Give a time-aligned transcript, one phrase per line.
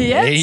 [0.00, 0.12] Yes.
[0.14, 0.34] Hey.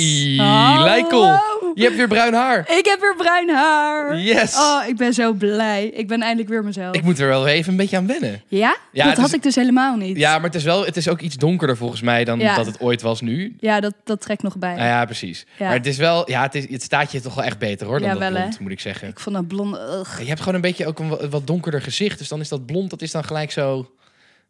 [1.75, 2.59] Je hebt weer bruin haar.
[2.59, 4.17] Ik heb weer bruin haar.
[4.17, 4.55] Yes.
[4.55, 5.85] Oh, ik ben zo blij.
[5.85, 6.95] Ik ben eindelijk weer mezelf.
[6.95, 8.41] Ik moet er wel even een beetje aan wennen.
[8.47, 8.77] Ja?
[8.91, 10.17] Ja, dat het had is- ik dus helemaal niet.
[10.17, 12.55] Ja, maar het is, wel, het is ook iets donkerder volgens mij dan Ja.
[12.55, 13.55] dat het ooit was nu.
[13.59, 14.75] Ja, dat, dat trekt nog bij.
[14.75, 15.45] Nou ja, precies.
[15.57, 15.65] Ja.
[15.65, 17.99] Maar het is wel, ja, het, is, het staat je toch wel echt beter hoor
[17.99, 18.39] dan Ja, dat wel, hè?
[18.41, 19.07] blond, moet ik zeggen.
[19.07, 19.79] Ik vond dat blonde...
[19.99, 20.19] ugh.
[20.19, 22.65] Je hebt gewoon een beetje ook een wat, wat donkerder gezicht, dus dan is dat
[22.65, 23.91] blond, dat is dan gelijk zo,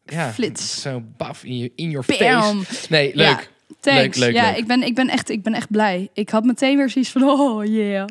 [0.06, 0.82] ja, Flits.
[0.82, 2.64] zo baf in je in your Bam.
[2.64, 2.86] face.
[2.90, 3.52] Nee, leuk.
[3.80, 4.02] Thanks.
[4.02, 4.58] Leuk, leuk, ja, leuk.
[4.58, 6.09] Ik, ben, ik, ben echt, ik ben echt blij.
[6.14, 8.08] Ik had meteen weer zoiets van, oh yeah,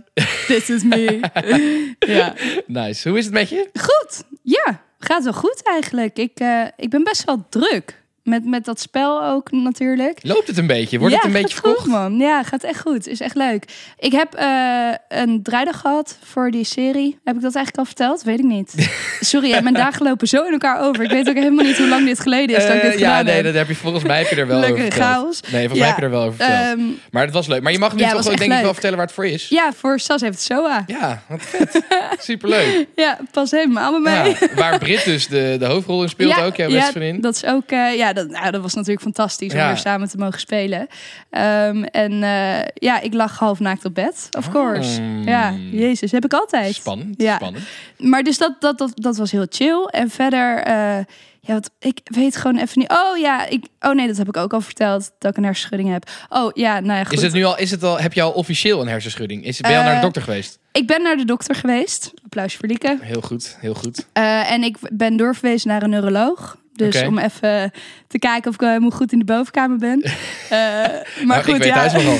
[0.46, 1.20] this is me.
[1.98, 2.34] ja.
[2.66, 3.08] Nice.
[3.08, 3.68] Hoe is het met je?
[3.72, 6.18] Goed, ja, gaat wel goed eigenlijk.
[6.18, 8.01] Ik, eh, ik ben best wel druk.
[8.22, 10.18] Met, met dat spel ook natuurlijk.
[10.22, 10.98] Loopt het een beetje?
[10.98, 11.86] Wordt ja, het een beetje gaat goed, verkocht?
[12.00, 12.16] man.
[12.18, 13.06] Ja, gaat echt goed.
[13.06, 13.64] Is echt leuk.
[13.98, 17.18] Ik heb eh, een draaidag gehad voor die serie.
[17.24, 18.22] Heb ik dat eigenlijk al verteld?
[18.22, 18.74] Weet ik niet.
[19.20, 21.04] Sorry, mijn dagen lopen zo in elkaar over.
[21.04, 23.22] Ik weet ook helemaal niet hoe lang dit geleden is dat ik dit Eh, ja,
[23.22, 23.44] nee, heb.
[23.44, 25.10] dat heb je volgens mij heb je er wel Lekker over verteld.
[25.14, 25.40] chaos.
[25.40, 26.78] Nee, volgens mij Ja, heb je er wel over verteld.
[26.78, 27.62] Ehm, maar het was leuk.
[27.62, 29.48] Maar je mag nu ja, toch denk ik wel vertellen waar het voor is?
[29.48, 30.84] ja, voor Sas heeft het SOA.
[30.86, 31.82] Ja, wat vet.
[32.18, 32.86] Superleuk.
[32.96, 34.36] Ja, pas helemaal bij mij.
[34.40, 37.20] Ja, waar Brit dus de, de hoofdrol in speelt ook, jouw beste vriendin.
[37.20, 39.66] dat is ook, eh, ja, dat, nou, dat was natuurlijk fantastisch om Ja.
[39.66, 40.86] weer samen te mogen spelen.
[41.30, 45.00] Ehm, en eh, ja, ik lag half naakt op bed, of course.
[45.00, 45.22] Mm.
[45.28, 46.74] Ja, jezus, heb ik altijd.
[46.74, 47.34] Spannend, Ja.
[47.36, 47.64] spannend.
[47.98, 49.84] Maar dus dat, dat, dat, dat was heel chill.
[49.90, 50.98] En verder, eh,
[51.40, 52.90] ja, wat, ik weet gewoon even niet.
[52.90, 55.90] Oh ja, ik, oh nee, dat heb ik ook al verteld, dat ik een hersenschudding
[55.92, 56.10] heb.
[56.28, 57.12] Oh ja, nou ja, goed.
[57.12, 59.44] Is het nu al, is het al, heb je al officieel een hersenschudding?
[59.44, 60.58] Is, ben je al Eh, naar de dokter geweest?
[60.72, 62.12] Ik ben naar de dokter geweest.
[62.24, 62.98] Applausje voor Lieke.
[63.00, 64.06] Heel goed, heel goed.
[64.12, 66.56] Eh, en ik ben doorverwezen naar een neuroloog.
[66.74, 67.70] Dus om even
[68.06, 70.02] te kijken of ik helemaal goed in de bovenkamer ben.
[70.48, 71.74] Eh, maar Nou, goed, ik weet ja.
[71.74, 72.18] thuis nogal.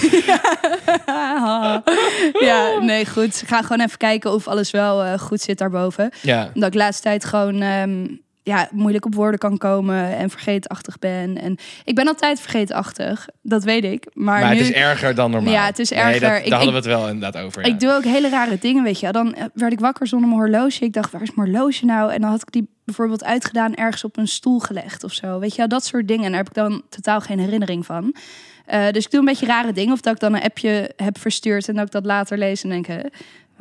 [2.49, 3.43] ja, nee, goed.
[3.47, 6.11] Ga gewoon even kijken of alles wel eh, goed zit daarboven.
[6.21, 8.07] Ja, Dat ik de laatste tijd gewoon ehm,
[8.45, 11.39] ja, moeilijk op woorden kan komen en vergeetachtig ben.
[11.41, 14.07] En ik ben altijd vergeetachtig, dat weet ik.
[14.13, 15.53] Maar, maar nu, het is erger dan normaal.
[15.53, 16.21] Ja, het is Nee, erger.
[16.21, 17.63] dat, daar Ik- hadden we het wel inderdaad over.
[17.67, 17.73] Ja.
[17.73, 19.11] ik doe ook hele rare dingen, weet je.
[19.13, 19.25] wel.
[19.25, 20.85] Dan eh, werd ik wakker zonder mijn horloge.
[20.85, 22.13] Ik dacht, waar is mijn horloge nou?
[22.13, 25.39] En dan had ik die bijvoorbeeld uitgedaan ergens op een stoel gelegd of zo.
[25.39, 26.25] Weet je wel, dat soort dingen.
[26.25, 28.15] En daar heb ik dan totaal geen herinnering van.
[28.67, 29.93] Eh, dus ik doe een beetje rare dingen.
[29.93, 32.69] Of dat ik dan een appje heb verstuurd en dat ik dat later lees en
[32.69, 32.87] denk...
[32.87, 32.99] hè,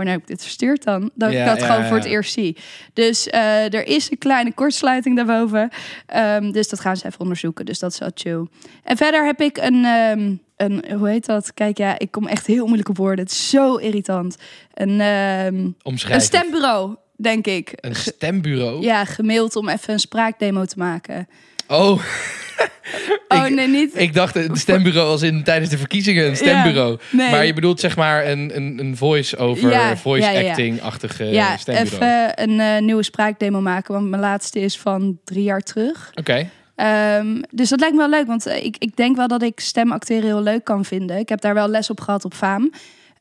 [0.01, 1.11] wanneer heb ik dit verstuurd dan?
[1.15, 2.57] Dat Ja, ik dat ja, gewoon voor het eerst zie.
[2.93, 5.69] Dus eh, er is een kleine kortsluiting daarboven.
[6.05, 7.65] Ehm, dus dat gaan ze even onderzoeken.
[7.65, 8.45] Dus dat is wel chill.
[8.83, 9.85] En verder heb ik een...
[9.85, 11.53] ehm, een, hoe heet dat?
[11.53, 13.23] Kijk, ja, ik kom echt heel moeilijk op woorden.
[13.23, 14.37] Het is zo irritant.
[14.73, 17.73] Een, Omschrijf een stembureau, denk ik.
[17.75, 18.81] Een stembureau?
[18.81, 21.27] ja, gemaild om even een spraakdemo te maken.
[21.67, 22.01] Oh,
[23.27, 23.91] Oh, Ik- nee, niet.
[23.99, 26.99] ik dacht een stembureau als in tijdens de verkiezingen een stembureau.
[27.11, 27.31] nee.
[27.31, 32.03] Maar je bedoelt zeg maar een, een, een voice-over, Ja, voice acting-achtige ja, stembureau.
[32.03, 33.93] even een eh, nieuwe spraakdemo maken.
[33.93, 36.11] Want mijn laatste is van drie jaar terug.
[36.13, 36.49] Oké.
[36.75, 38.27] Ehm, dus dat lijkt me wel leuk.
[38.27, 41.17] Want eh, ik, ik denk wel dat ik stemacteren heel leuk kan vinden.
[41.17, 42.71] Ik heb daar wel les op gehad op FAAM.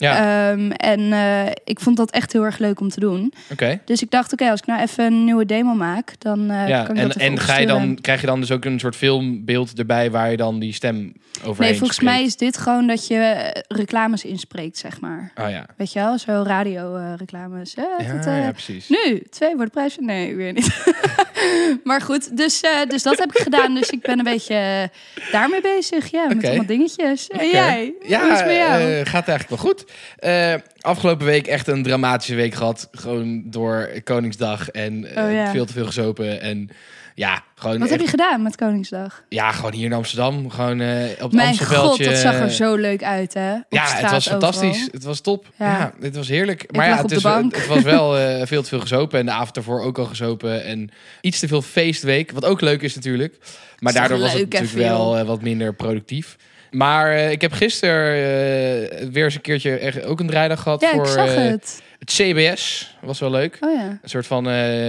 [0.00, 3.33] Ja, Ehm, en eh, ik vond dat echt heel erg leuk om te doen.
[3.53, 3.81] oké.
[3.84, 6.83] Dus ik dacht, oké, als ik nou even een nieuwe demo maak, dan eh Ja,
[6.83, 8.97] kan ik en, dat en ga je dan, krijg je dan dus ook een soort
[8.97, 11.12] filmbeeld erbij waar je dan die stem
[11.44, 12.16] overheen Nee, volgens spreekt?
[12.16, 15.33] mij is dit gewoon dat je eh, reclames inspreekt, zeg maar.
[15.37, 15.66] Oh ja.
[15.77, 17.75] Weet je wel, zo radio-reclames.
[17.75, 18.88] Ja, eh, ja, precies.
[18.88, 19.97] Nu, twee voor de prijs.
[20.00, 20.93] Nee, weer niet.
[21.84, 23.75] maar goed, dus, dus dat heb ik gedaan.
[23.75, 24.91] Dus ik ben een beetje
[25.32, 26.11] daarmee bezig.
[26.11, 27.28] Ja, met allemaal dingetjes.
[27.28, 27.94] En jij?
[28.06, 29.05] Ja, Hoe is het met jou?
[29.05, 29.84] gaat eigenlijk wel goed.
[30.18, 32.88] Eh, afgelopen week echt een dramatische week gehad.
[32.92, 35.50] Gewoon door Koningsdag en eh, Oh, ja.
[35.50, 36.40] veel te veel gezopen.
[36.40, 36.70] En
[37.14, 39.22] ja, gewoon Wat echt, heb je gedaan met Koningsdag?
[39.28, 40.50] ja, gewoon hier in Amsterdam.
[40.50, 42.04] Gewoon eh, op het Mijn Amstelveldje.
[42.04, 43.54] god, dat zag er zo leuk uit, hè?
[43.54, 44.69] Op Ja, het was fantastisch.
[44.69, 44.88] overal.
[44.92, 45.46] Het was top.
[45.56, 45.66] Ja.
[45.78, 46.72] Ja, het was heerlijk.
[46.76, 48.14] Maar ja, het, is, het was wel
[48.46, 49.19] veel te veel gezopen.
[49.19, 50.64] En de avond ervoor ook al gezopen.
[50.64, 50.90] En
[51.20, 52.31] iets te veel feestweek.
[52.32, 53.36] Wat ook leuk is natuurlijk.
[53.78, 56.36] Maar daardoor was het natuurlijk wel wat minder productief.
[56.70, 60.81] Maar eh, ik heb gisteren eh, weer eens een keertje echt ook een draaidag gehad
[60.81, 61.82] Ja, voor ik zag eh, het.
[61.99, 62.94] het CBS.
[63.00, 63.56] Was wel leuk.
[63.61, 63.99] Oh ja.
[64.02, 64.44] Een soort van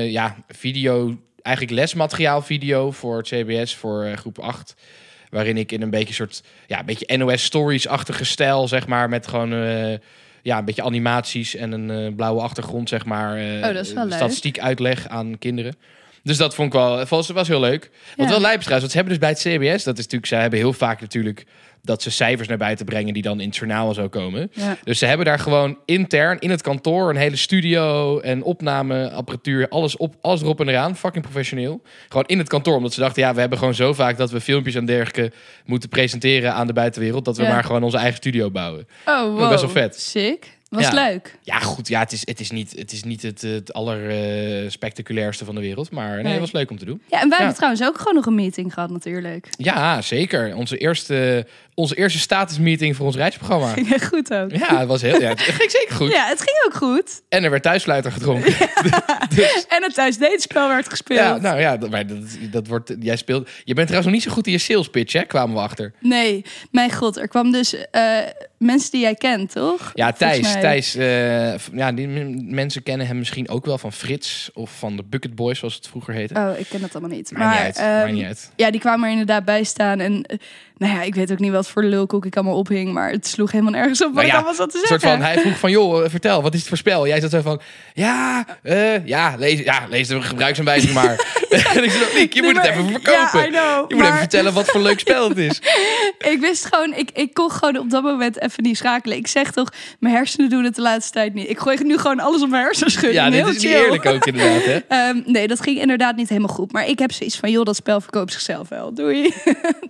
[0.09, 4.75] ja, video, eigenlijk lesmateriaal video voor het CBS voor groep 8.
[5.29, 9.27] Waarin ik in een beetje soort, ja, een beetje NOS Stories-achtige stijl, zeg maar, met
[9.27, 9.49] gewoon
[10.41, 13.37] ja, een beetje animaties en een blauwe achtergrond, zeg maar.
[13.39, 14.13] Oh, dat is wel leuk.
[14.13, 15.75] Statistiek uitleg aan kinderen.
[16.23, 17.89] Dus dat vond ik wel, was, was heel leuk.
[18.15, 18.31] Wat Ja.
[18.31, 20.59] wel lijp trouwens, want ze hebben dus bij het CBS, dat is natuurlijk, zij hebben
[20.59, 21.45] heel vaak natuurlijk
[21.83, 24.51] dat ze cijfers naar buiten brengen die dan in het journaal en zo komen.
[24.53, 24.77] Ja.
[24.83, 29.97] Dus ze hebben daar gewoon intern in het kantoor een hele studio en opnameapparatuur, alles,
[29.97, 30.95] op, alles erop en eraan.
[30.95, 31.81] Fucking professioneel.
[32.07, 34.41] Gewoon in het kantoor, omdat ze dachten, ja, we hebben gewoon zo vaak dat we
[34.41, 35.31] filmpjes en dergelijke
[35.65, 37.49] moeten presenteren aan de buitenwereld, dat we Ja.
[37.49, 38.87] maar gewoon onze eigen studio bouwen.
[39.05, 39.49] Oh, wow.
[39.49, 39.99] best wel vet.
[40.01, 40.59] Sick.
[40.71, 40.93] Was Ja.
[40.93, 41.37] leuk.
[41.43, 45.55] Ja, goed, ja, het is, het is niet het, is niet het, het allerspectaculairste van
[45.55, 46.31] de wereld, maar nee, Nee.
[46.31, 47.01] het was leuk om te doen.
[47.09, 47.35] Ja, en wij Ja.
[47.37, 49.47] hebben trouwens ook gewoon nog een meeting gehad natuurlijk.
[49.57, 50.55] Ja, zeker.
[50.55, 53.67] Onze eerste, onze eerste statusmeeting voor ons reisprogramma.
[53.73, 54.51] Ging echt goed ook.
[54.51, 55.21] Ja, het was heel.
[55.21, 56.11] Ja, het ging zeker goed.
[56.11, 57.21] Ja, het ging ook goed.
[57.29, 58.53] En er werd thuisfluiter gedronken.
[59.35, 61.19] dus, En het thuisdatespel werd gespeeld.
[61.19, 62.17] ja, nou ja, dat, maar dat,
[62.51, 62.93] dat wordt.
[62.99, 63.49] Jij speelt.
[63.63, 65.21] Je bent trouwens nog niet zo goed in je sales pitch, hè?
[65.23, 65.93] Kwamen we achter.
[65.99, 68.17] Nee, mijn god, er kwam dus eh,
[68.57, 69.91] mensen die jij kent, toch?
[69.93, 70.59] Ja, Thijs.
[70.61, 72.07] Thijs eh, ja, die
[72.45, 75.87] mensen kennen hem misschien ook wel van Frits of van de Bucket Boys, zoals het
[75.87, 76.33] vroeger heette.
[76.33, 77.31] Oh, ik ken dat allemaal niet.
[77.31, 78.03] Maakt maar niet uit.
[78.05, 78.51] ehm, niet uit.
[78.55, 79.99] ja, die kwamen er inderdaad bij staan.
[79.99, 80.37] En eh,
[80.81, 82.93] nou ja, ik weet ook niet wat voor lulkoek ik allemaal ophing.
[82.93, 84.99] Maar het sloeg helemaal nergens op wat Nou ik ja, allemaal zat te zeggen.
[84.99, 87.07] soort van, hij vroeg van, joh, vertel, wat is het voor spel?
[87.07, 87.61] Jij zat zo van,
[87.93, 91.09] ja, eh, ja, lees, ja, lees de gebruiksaanwijzing maar.
[91.75, 93.51] en ik zei, je Nee, moet het even verkopen.
[93.51, 93.89] Know.
[93.89, 95.61] je moet even vertellen wat voor leuk spel het is.
[96.33, 99.17] ik wist gewoon, ik, ik kon gewoon op dat moment even niet schakelen.
[99.17, 99.69] Ik zeg toch,
[99.99, 101.49] mijn hersenen doen het de laatste tijd niet.
[101.49, 103.23] Ik gooi nu gewoon alles op mijn hersenschudding.
[103.23, 104.79] Ja, dit is niet eerlijk ook inderdaad, hè?
[104.87, 106.71] Ehm, nee, dat ging inderdaad niet helemaal goed.
[106.71, 108.93] Maar ik heb zoiets van, joh, dat spel verkoopt zichzelf wel.
[108.93, 109.33] Doei.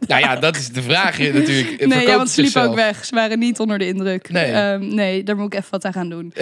[0.08, 1.86] Nou ja, dat is de vraag eh, natuurlijk.
[1.88, 3.06] Nee, ja, want ze liepen ook weg.
[3.06, 4.30] Ze waren niet onder de indruk.
[4.30, 4.52] Nee.
[4.52, 6.34] Ehm, nee, daar moet ik even wat aan gaan doen.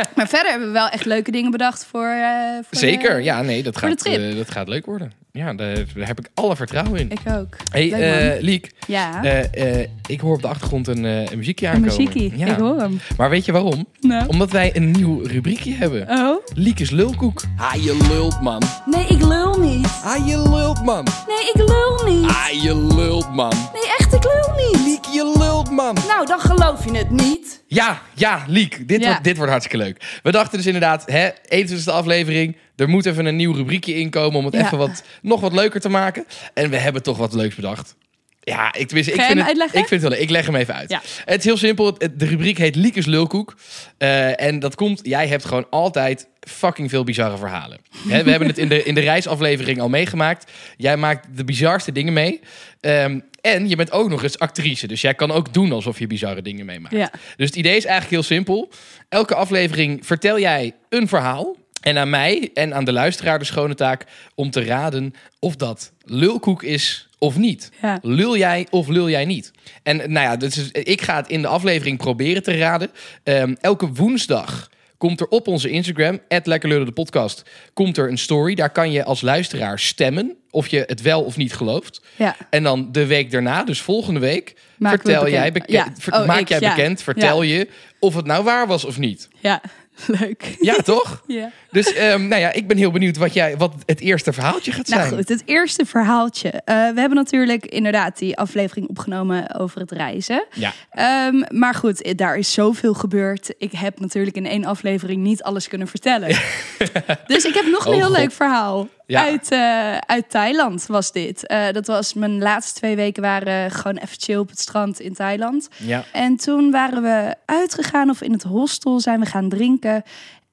[0.16, 2.06] maar verder hebben we wel echt leuke dingen bedacht voor...
[2.06, 2.30] eh,
[2.70, 5.12] voor Zeker, de- ja, nee, dat gaat, eh, dat gaat leuk worden.
[5.32, 7.10] Ja, daar, daar heb ik alle vertrouwen in.
[7.10, 7.56] Ik ook.
[7.72, 8.42] hey, eh.
[8.42, 11.96] Liek, Ja, eh, eh, ik hoor op de achtergrond een, eh, een muziekje een aankomen.
[11.96, 12.32] muziekie.
[12.38, 12.46] Ja.
[12.46, 13.00] Ik hoor hem.
[13.16, 13.86] Maar weet je waarom?
[14.00, 14.26] Nou.
[14.28, 16.08] Omdat wij een nieuw rubriekje hebben.
[16.10, 16.46] Oh?
[16.54, 17.42] Liek is lulkoek.
[17.56, 18.62] Ah, je lult, man.
[18.86, 19.86] Nee, ik lul niet.
[20.04, 21.06] Ah, je lult, man.
[21.26, 22.28] Nee, ik lul niet.
[22.30, 23.52] Ah, je lult, man.
[23.72, 24.80] Nee, echt, ik lul niet.
[24.86, 25.96] Liek, je lult, man.
[26.08, 27.62] Nou, dan geloof je het niet.
[27.66, 28.88] Ja, ja, Liek.
[28.88, 29.08] Dit, Ja.
[29.08, 30.20] Wordt, dit wordt hartstikke leuk.
[30.22, 32.56] We dachten dus inderdaad, hè, 21ste aflevering.
[32.76, 34.64] Er moet even een nieuw rubriekje inkomen om het Ja.
[34.64, 36.26] even wat, nog wat leuker te maken.
[36.54, 37.96] En we hebben toch wat leuks bedacht.
[38.40, 39.78] Ja, ik, wist, ik, vind het, uitleggen?
[39.78, 40.20] ik vind het wel leuk.
[40.20, 40.90] Ik leg hem even uit.
[40.90, 41.00] Ja.
[41.24, 41.98] Het is heel simpel.
[41.98, 43.56] De rubriek heet Liekes Lulkoek.
[43.98, 47.78] Eh, en dat komt, jij hebt gewoon altijd fucking veel bizarre verhalen.
[48.08, 50.50] Hè, we hebben het in de, in de reisaflevering al meegemaakt.
[50.76, 52.40] Jij maakt de bizarste dingen mee.
[52.80, 53.20] Ehm,
[53.54, 54.86] en je bent ook nog eens actrice.
[54.86, 56.94] Dus jij kan ook doen alsof je bizarre dingen meemaakt.
[56.94, 57.10] Ja.
[57.36, 58.68] Dus het idee is eigenlijk heel simpel.
[59.08, 61.56] Elke aflevering vertel jij een verhaal.
[61.80, 65.92] En aan mij en aan de luisteraar de schone taak om te raden of dat
[66.04, 67.70] lulkoek is of niet.
[67.82, 67.98] Ja.
[68.02, 69.50] Lul jij of lul jij niet?
[69.82, 72.90] En nou ja, dus ik ga het in de aflevering proberen te raden.
[73.22, 77.42] Ehm, elke woensdag komt er op onze Instagram, @lekkerlullen de podcast,
[77.72, 78.54] komt er een story.
[78.54, 82.00] Daar kan je als luisteraar stemmen of je het wel of niet gelooft.
[82.16, 82.36] Ja.
[82.50, 85.86] En dan de week daarna, dus volgende week, Maken we vertel jij beke- Ja.
[86.10, 87.68] Oh, maak ik, jij bekend, vertel je
[87.98, 89.28] of het nou waar was of niet.
[89.40, 89.60] Ja,
[90.20, 90.56] leuk.
[90.60, 91.22] Ja, toch?
[91.26, 91.50] Ja.
[91.70, 94.88] Dus ehm, nou ja, ik ben heel benieuwd wat, jij, wat het eerste verhaaltje gaat
[94.88, 95.14] Nou zijn.
[95.14, 96.48] goed, het eerste verhaaltje.
[96.50, 100.46] Eh, we hebben natuurlijk inderdaad die aflevering opgenomen over het reizen.
[100.54, 100.72] Ja.
[100.90, 103.54] Ehm, maar goed, daar is zoveel gebeurd.
[103.58, 106.28] Ik heb natuurlijk in één aflevering niet alles kunnen vertellen.
[107.26, 108.16] dus ik heb nog een Oh, heel God.
[108.16, 108.88] leuk verhaal.
[109.08, 109.24] Ja.
[109.24, 111.46] Uit, eh, uit Thailand was dit.
[111.46, 115.14] Eh, dat was mijn laatste twee weken waren gewoon even chill op het strand in
[115.14, 115.68] Thailand.
[115.76, 116.04] Ja.
[116.12, 120.02] En toen waren we uitgegaan of in het hostel zijn we gaan drinken.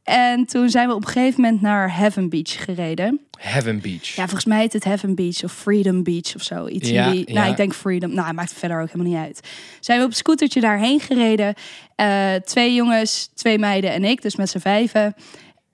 [0.03, 3.19] En toen zijn we op een gegeven moment naar Heaven Beach gereden.
[3.39, 4.07] Heaven Beach.
[4.07, 6.67] Ja, volgens mij heet het Heaven Beach of Freedom Beach of zo.
[6.67, 7.23] Iets Ja, in die.
[7.27, 7.33] ja.
[7.39, 8.13] Nou, ik denk Freedom.
[8.13, 9.47] Nou, maakt verder ook helemaal niet uit.
[9.79, 11.53] Zijn we op scootertje daarheen gereden.
[11.95, 15.15] Eh, twee jongens, twee meiden en ik, dus met z'n vijven.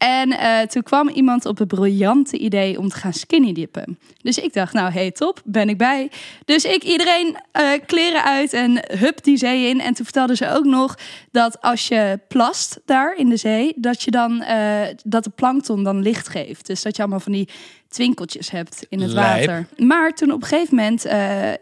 [0.01, 3.99] En eh, toen kwam iemand op het briljante idee om te gaan skinny dippen.
[4.21, 6.11] Dus ik dacht, nou, hey, top, ben ik bij.
[6.45, 9.81] Dus ik iedereen eh, kleren uit en hup die zee in.
[9.81, 10.97] En toen vertelden ze ook nog
[11.31, 15.83] dat als je plast daar in de zee, dat je dan eh, dat de plankton
[15.83, 16.65] dan licht geeft.
[16.67, 17.49] Dus dat je allemaal van die
[17.87, 19.45] twinkeltjes hebt in het Lijp.
[19.45, 19.67] water.
[19.77, 21.05] Maar toen op een gegeven moment,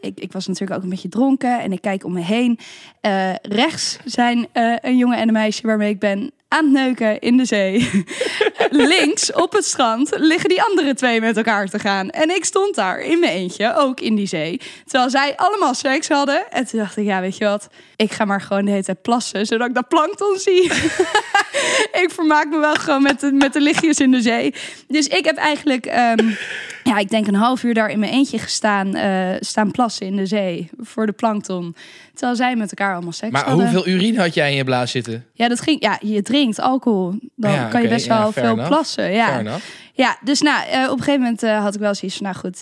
[0.01, 2.59] ik, ik was natuurlijk ook een beetje dronken en ik kijk om me heen.
[3.41, 4.47] Rechts zijn
[4.81, 7.89] een jongen en een meisje waarmee ik ben aan het neuken in de zee.
[8.69, 12.09] Links op het strand liggen die andere twee met elkaar te gaan.
[12.09, 14.61] En ik stond daar in mijn eentje, ook in die zee.
[14.85, 16.51] Terwijl zij allemaal seks hadden.
[16.51, 17.67] En toen dacht ik, ja, weet je wat?
[17.95, 20.63] Ik ga maar gewoon de hele tijd plassen, zodat ik dat plankton zie.
[22.03, 24.53] ik vermaak me wel gewoon met de, met de lichtjes in de zee.
[24.87, 26.29] Dus ik heb eigenlijk, ehm,
[26.83, 30.15] ja, ik denk een half uur daar in mijn eentje gestaan, eh, staan plassen in
[30.15, 31.75] de zee voor de plankton.
[32.13, 33.69] Terwijl zij met elkaar allemaal seks Maar hadden.
[33.71, 35.25] hoeveel urine had jij in je blaas zitten?
[35.33, 35.81] Ja, dat ging.
[35.83, 38.67] Ja, je drinkt alcohol, dan Ja, kan je best wel veel enough.
[38.67, 39.11] plassen.
[39.11, 39.41] Ja.
[39.93, 42.37] Ja, dus nou, eh, op een gegeven moment eh, had ik wel zoiets van, nou
[42.37, 42.61] goed,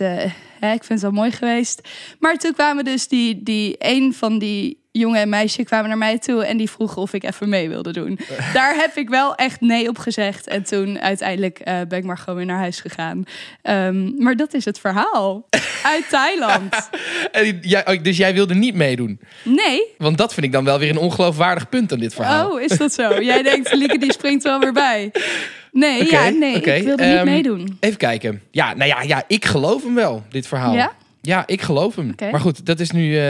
[0.60, 1.82] hè, ik vind het wel mooi geweest.
[2.20, 6.18] Maar toen kwamen dus die, die een van die jongen en meisje kwamen naar mij
[6.20, 8.20] toe en die vroegen of ik even mee wilde doen.
[8.54, 10.48] Daar heb ik wel echt nee op gezegd.
[10.48, 13.24] En toen uiteindelijk eh, ben ik maar gewoon weer naar huis gegaan.
[13.62, 15.46] Ehm, maar dat is het verhaal.
[15.84, 16.90] Uit Thailand.
[17.32, 19.20] En jij- oh, dus jij wilde niet meedoen?
[19.44, 19.82] Nee.
[19.98, 22.52] Want dat vind ik dan wel weer een ongeloofwaardig punt aan dit verhaal.
[22.52, 23.22] Oh, is dat zo?
[23.22, 25.12] Jij denkt, Lieke die springt wel weer bij.
[25.72, 27.78] Nee, ja, nee, ik wilde Ehm, niet meedoen.
[27.80, 28.42] Even kijken.
[28.52, 30.74] Ja, nou ja, ja, ik geloof hem wel, dit verhaal.
[30.74, 30.92] Ja?
[31.22, 32.16] Ja, ik geloof hem.
[32.32, 33.06] Maar goed, dat is nu.
[33.16, 33.22] eh,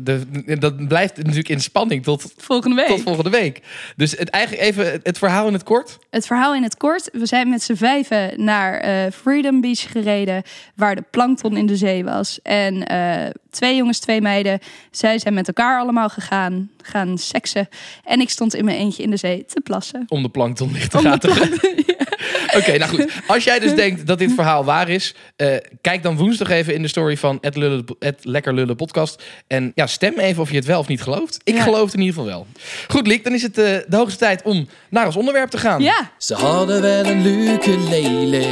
[0.00, 0.22] de,
[0.58, 2.86] dat blijft natuurlijk in spanning tot, Volgende week.
[2.86, 3.60] tot volgende week.
[3.96, 5.98] Dus het, eigenlijk even het verhaal in het kort.
[6.10, 7.08] Het verhaal in het kort.
[7.12, 10.42] We zijn met z'n vijven naar eh, Freedom Beach gereden,
[10.74, 12.38] waar de plankton in de zee was.
[12.42, 14.58] En eh, twee jongens, twee meiden.
[14.90, 17.68] Zij zijn met elkaar allemaal gegaan, gaan seksen.
[18.04, 20.04] En ik stond in mijn eentje in de zee te plassen.
[20.08, 21.94] Om de plankton licht te Om de
[22.58, 23.12] Oké, nou goed.
[23.26, 25.48] Als jij dus denkt dat dit verhaal waar is, eh,
[25.80, 29.22] kijk dan woensdag even in de story van het, Lullen, het Lekker Lullen podcast.
[29.46, 31.40] En ja, stem even of je het wel of niet gelooft.
[31.44, 31.62] Ik Ja.
[31.62, 32.46] geloof het in ieder geval wel.
[32.88, 35.82] Goed, Liek, dan is het eh, de hoogste tijd om naar ons onderwerp te gaan.
[35.82, 38.46] Ja, Ze hadden wel een ukulele,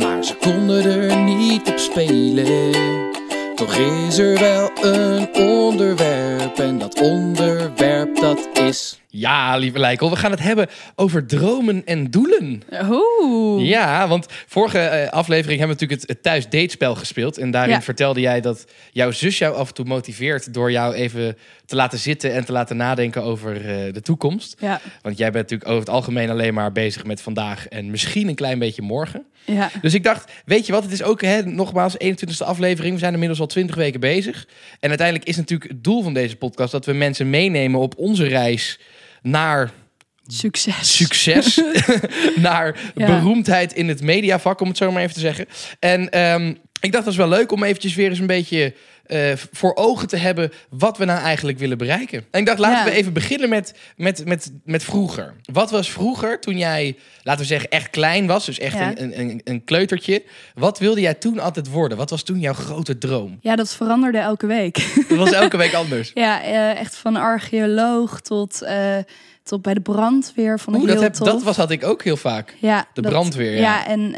[0.00, 2.74] maar ze konden er niet op spelen.
[3.54, 9.00] Toch is er wel een onderwerp en dat onderwerp dat is...
[9.18, 12.62] Ja, lieve Lijkel, we gaan het hebben over dromen en doelen.
[12.90, 13.68] Oeh.
[13.68, 17.38] Ja, want vorige eh, aflevering hebben we natuurlijk het, thuis datespel gespeeld.
[17.38, 17.82] En daarin Ja.
[17.82, 21.98] vertelde jij dat jouw zus jou af en toe motiveert door jou even te laten
[21.98, 24.56] zitten en te laten nadenken over eh, de toekomst.
[24.60, 28.28] Ja, Want jij bent natuurlijk over het algemeen alleen maar bezig met vandaag en misschien
[28.28, 29.24] een klein beetje morgen.
[29.44, 29.70] ja.
[29.80, 32.92] Dus ik dacht, weet je wat, het is ook hè, nogmaals 21ste aflevering.
[32.94, 34.46] We zijn inmiddels al 20 weken bezig.
[34.80, 38.26] En uiteindelijk is natuurlijk het doel van deze podcast dat we mensen meenemen op onze
[38.26, 38.78] reis
[39.22, 39.70] naar
[40.26, 40.96] Succes.
[40.96, 41.62] succes,
[42.36, 43.06] naar Ja.
[43.06, 45.46] beroemdheid in het mediavak, om het zo maar even te zeggen.
[45.78, 48.74] En ehm, ik dacht dat is wel leuk om eventjes weer eens een beetje
[49.06, 52.24] eh, voor ogen te hebben wat we nou eigenlijk willen bereiken.
[52.30, 52.84] En ik dacht, laten Ja.
[52.84, 55.34] we even beginnen met, met, met, met vroeger.
[55.52, 58.92] Wat was vroeger toen jij, laten we zeggen, echt klein was, dus echt Ja.
[58.98, 60.22] een, een, een kleutertje.
[60.54, 61.98] Wat wilde jij toen altijd worden?
[61.98, 63.38] Wat was toen jouw grote droom?
[63.40, 64.74] Ja, dat veranderde elke week.
[65.08, 66.10] Dat was elke week anders.
[66.14, 68.96] Ja, eh, echt van archeoloog tot, eh,
[69.42, 70.60] tot bij de brandweer.
[70.68, 72.54] Oeh, dat, heel heb, dat was, had ik ook heel vaak.
[72.60, 73.60] ja, de dat- brandweer, ja.
[73.60, 74.14] Ja, en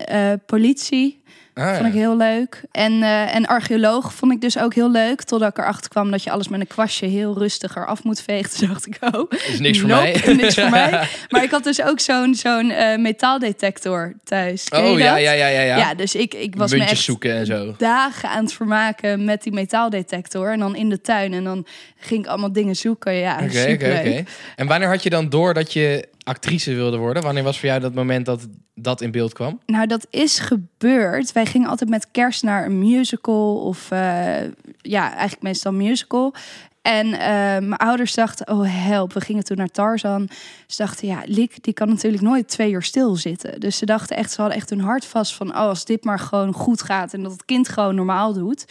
[0.47, 1.18] politie
[1.59, 2.63] Ah, vond ik heel leuk.
[2.73, 5.23] En, eh, en archeoloog vond ik dus ook heel leuk.
[5.23, 8.51] Totdat ik erachter kwam dat je alles met een kwastje heel rustig eraf moet vegen.
[8.59, 10.35] Toen dacht ik, oh, is niks voor nope, mij.
[10.43, 10.91] niks voor mij.
[11.29, 14.69] Maar ik had dus ook zo'n zo'n eh, metaaldetector thuis.
[14.69, 15.61] Ken Oh ja, ja, ja, ja.
[15.61, 15.77] ja.
[15.77, 17.75] Ja, dus ik, ik was me echt zoeken en zo.
[17.79, 20.53] dagen aan het vermaken met die metaaldetector.
[20.53, 21.33] En dan in de tuin.
[21.33, 21.67] En dan
[21.99, 23.15] ging ik allemaal dingen zoeken.
[23.15, 24.25] Ja, oké.
[24.57, 27.23] En wanneer had je dan door dat je actrice wilde worden?
[27.23, 29.61] Wanneer was voor jou dat moment dat dat in beeld kwam?
[29.67, 31.33] Nou, dat is gebeurd.
[31.33, 33.57] Wij gingen altijd met kerst naar een musical.
[33.57, 34.37] Of eh,
[34.77, 36.35] ja, eigenlijk meestal musical.
[36.83, 37.19] En eh,
[37.59, 40.29] mijn ouders dachten, oh help, we gingen toen naar Tarzan.
[40.67, 43.61] Ze dachten, ja, Liek, die kan natuurlijk nooit twee uur stilzitten.
[43.61, 46.19] Dus ze dachten echt, ze hadden echt hun hart vast van, oh, als dit maar
[46.19, 48.65] gewoon goed gaat en dat het kind gewoon normaal doet.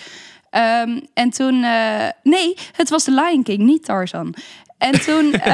[0.50, 4.36] Ehm, en toen, eh, nee, het was de Lion King, niet Tarzan.
[4.78, 5.34] En toen,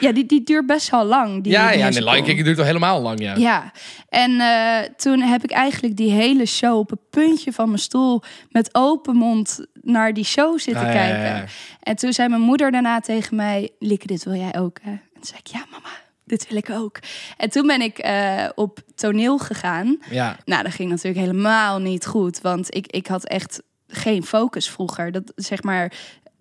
[0.00, 1.42] ja, die, die duurt best wel lang.
[1.42, 2.04] Die ja, ja, de.
[2.04, 3.34] Lion King duurt al helemaal lang, ja.
[3.36, 3.72] Ja,
[4.08, 8.22] en eh, toen heb ik eigenlijk die hele show op een puntje van mijn stoel
[8.50, 11.36] met open mond naar die show zitten Ah, ja, ja, kijken.
[11.36, 11.44] ja.
[11.80, 14.78] En toen zei mijn moeder daarna tegen mij: Lieke, dit wil jij ook?
[14.82, 14.90] Hè?
[14.90, 15.88] En toen zei ik: Ja, mama,
[16.24, 16.98] dit wil ik ook.
[17.36, 19.98] En toen ben ik eh, op toneel gegaan.
[20.10, 20.36] Ja.
[20.44, 25.12] Nou, dat ging natuurlijk helemaal niet goed, want ik, ik had echt geen focus vroeger.
[25.12, 25.92] Dat zeg maar.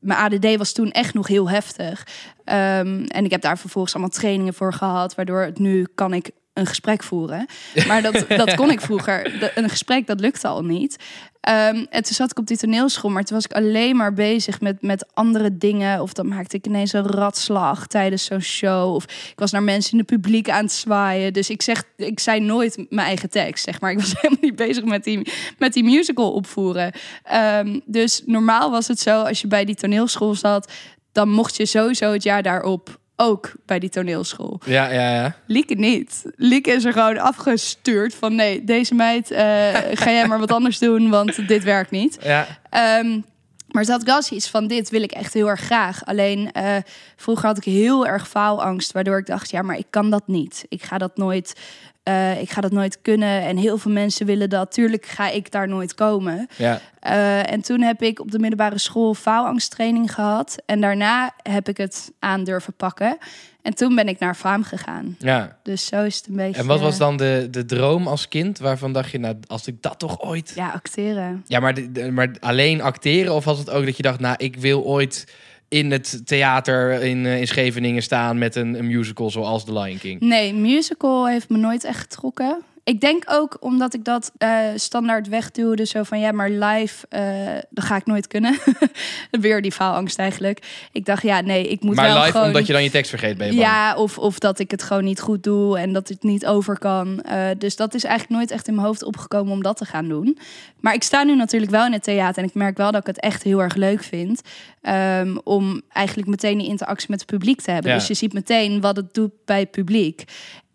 [0.02, 2.08] Mijn ADD was toen echt nog heel heftig.
[2.44, 6.32] Ehm, en ik heb daar vervolgens allemaal trainingen voor gehad, waardoor het nu kan ik
[6.54, 7.46] een gesprek voeren.
[7.88, 9.24] Maar dat, dat kon ik vroeger.
[9.40, 10.98] De- een gesprek, dat lukte al niet.
[11.42, 14.62] Ehm, en toen zat ik op die toneelschool, maar toen was ik alleen maar bezig
[14.62, 16.02] met, met andere dingen.
[16.02, 18.94] Of dan maakte ik ineens een ratslag tijdens zo'n show.
[18.94, 21.34] Of ik was naar mensen in het publiek aan het zwaaien.
[21.34, 23.92] Dus ik, zeg, ik zei nooit mijn eigen tekst, zeg maar.
[23.92, 26.92] Ik was helemaal niet bezig met die, met die musical opvoeren.
[27.24, 30.72] Ehm, dus normaal was het zo, als je bij die toneelschool zat...
[31.12, 34.60] dan mocht je sowieso het jaar daarop ook bij die toneelschool.
[34.66, 35.36] Ja, ja, ja.
[35.48, 36.24] Lieke niet.
[36.36, 39.44] Lieke is er gewoon afgestuurd van nee, deze meid, eh,
[40.02, 42.18] ga jij maar wat anders doen, want dit werkt niet.
[42.22, 43.20] Ja, Ehm,
[43.68, 46.06] maar ze had wel zoiets van dit wil ik echt heel erg graag.
[46.06, 46.76] Alleen eh,
[47.16, 50.66] vroeger had ik heel erg faalangst, waardoor ik dacht ja, maar ik kan dat niet.
[50.70, 51.54] Ik ga dat nooit
[52.04, 53.42] Eh, ik ga dat nooit kunnen.
[53.42, 54.72] En heel veel mensen willen dat.
[54.72, 56.48] Tuurlijk ga ik daar nooit komen.
[56.58, 56.80] Ja.
[57.00, 60.58] Eh, en toen heb ik op de middelbare school faalangsttraining gehad.
[60.66, 63.18] En daarna heb ik het aan durven pakken.
[63.62, 65.16] En toen ben ik naar faam gegaan.
[65.20, 65.58] ja.
[65.64, 66.62] Dus zo is het een beetje...
[66.62, 68.60] En wat was dan de, de droom als kind?
[68.60, 70.52] Waarvan dacht je, nou, als ik dat toch ooit...
[70.56, 71.44] Ja, acteren.
[71.48, 71.76] Ja, maar,
[72.12, 73.34] maar alleen acteren?
[73.34, 75.28] Of was het ook dat je dacht, nou, ik wil ooit
[75.72, 79.98] in het theater in, eh, in Scheveningen staan met een, een musical zoals The Lion
[79.98, 80.20] King?
[80.20, 82.58] Nee, musical heeft me nooit echt getrokken.
[82.92, 85.86] Ik denk ook omdat ik dat eh, standaard wegduwde.
[85.86, 87.22] Zo van, ja, maar live, eh,
[87.70, 88.58] dat ga ik nooit kunnen.
[89.42, 90.88] Weer die faalangst eigenlijk.
[90.92, 92.48] Ik dacht, ja, nee, ik moet maar wel live gewoon...
[92.48, 93.66] omdat je dan je tekst vergeet, ben je bang?
[93.66, 96.80] Ja, of, of dat ik het gewoon niet goed doe en dat het niet over
[96.80, 97.22] kan.
[97.22, 100.08] Eh, dus dat is eigenlijk nooit echt in mijn hoofd opgekomen om dat te gaan
[100.08, 100.38] doen.
[100.80, 103.08] Maar ik sta nu natuurlijk wel in het theater en ik merk wel dat ik
[103.08, 104.42] het echt heel erg leuk vind.
[104.82, 107.92] ehm, om eigenlijk meteen die interactie met het publiek te hebben.
[107.92, 107.98] Ja.
[107.98, 110.24] Dus je ziet meteen wat het doet bij het publiek.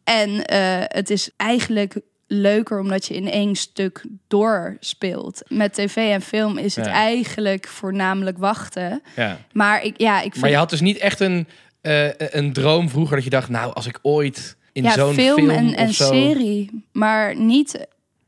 [0.06, 5.42] En eh, het is eigenlijk leuker omdat je in één stuk doorspeelt.
[5.48, 6.92] Met tv en film is het Ja.
[6.92, 9.02] eigenlijk voornamelijk wachten.
[9.16, 9.38] Ja.
[9.52, 11.46] Maar ik, ja, ik vind Maar je had dus niet echt een,
[11.80, 15.36] eh, een droom vroeger dat je dacht, nou, als ik ooit in ja, zo'n film,
[15.36, 16.04] film, en, of en zo...
[16.12, 17.86] serie, maar niet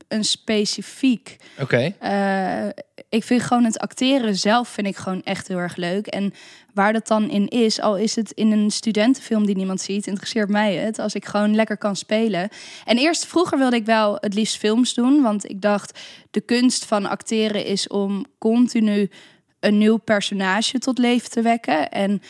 [0.09, 1.37] een specifiek.
[1.61, 2.69] Oké, Eh,
[3.09, 6.07] ik vind gewoon het acteren zelf vind ik gewoon echt heel erg leuk.
[6.07, 6.35] En
[6.75, 10.49] waar dat dan in is, al is het in een studentenfilm die niemand ziet, interesseert
[10.49, 10.99] mij het.
[10.99, 12.49] Als ik gewoon lekker kan spelen.
[12.85, 15.99] En eerst vroeger wilde ik wel het liefst films doen, want ik dacht
[16.31, 19.11] de kunst van acteren is om continu
[19.61, 22.23] een nieuw personage tot leven te wekken en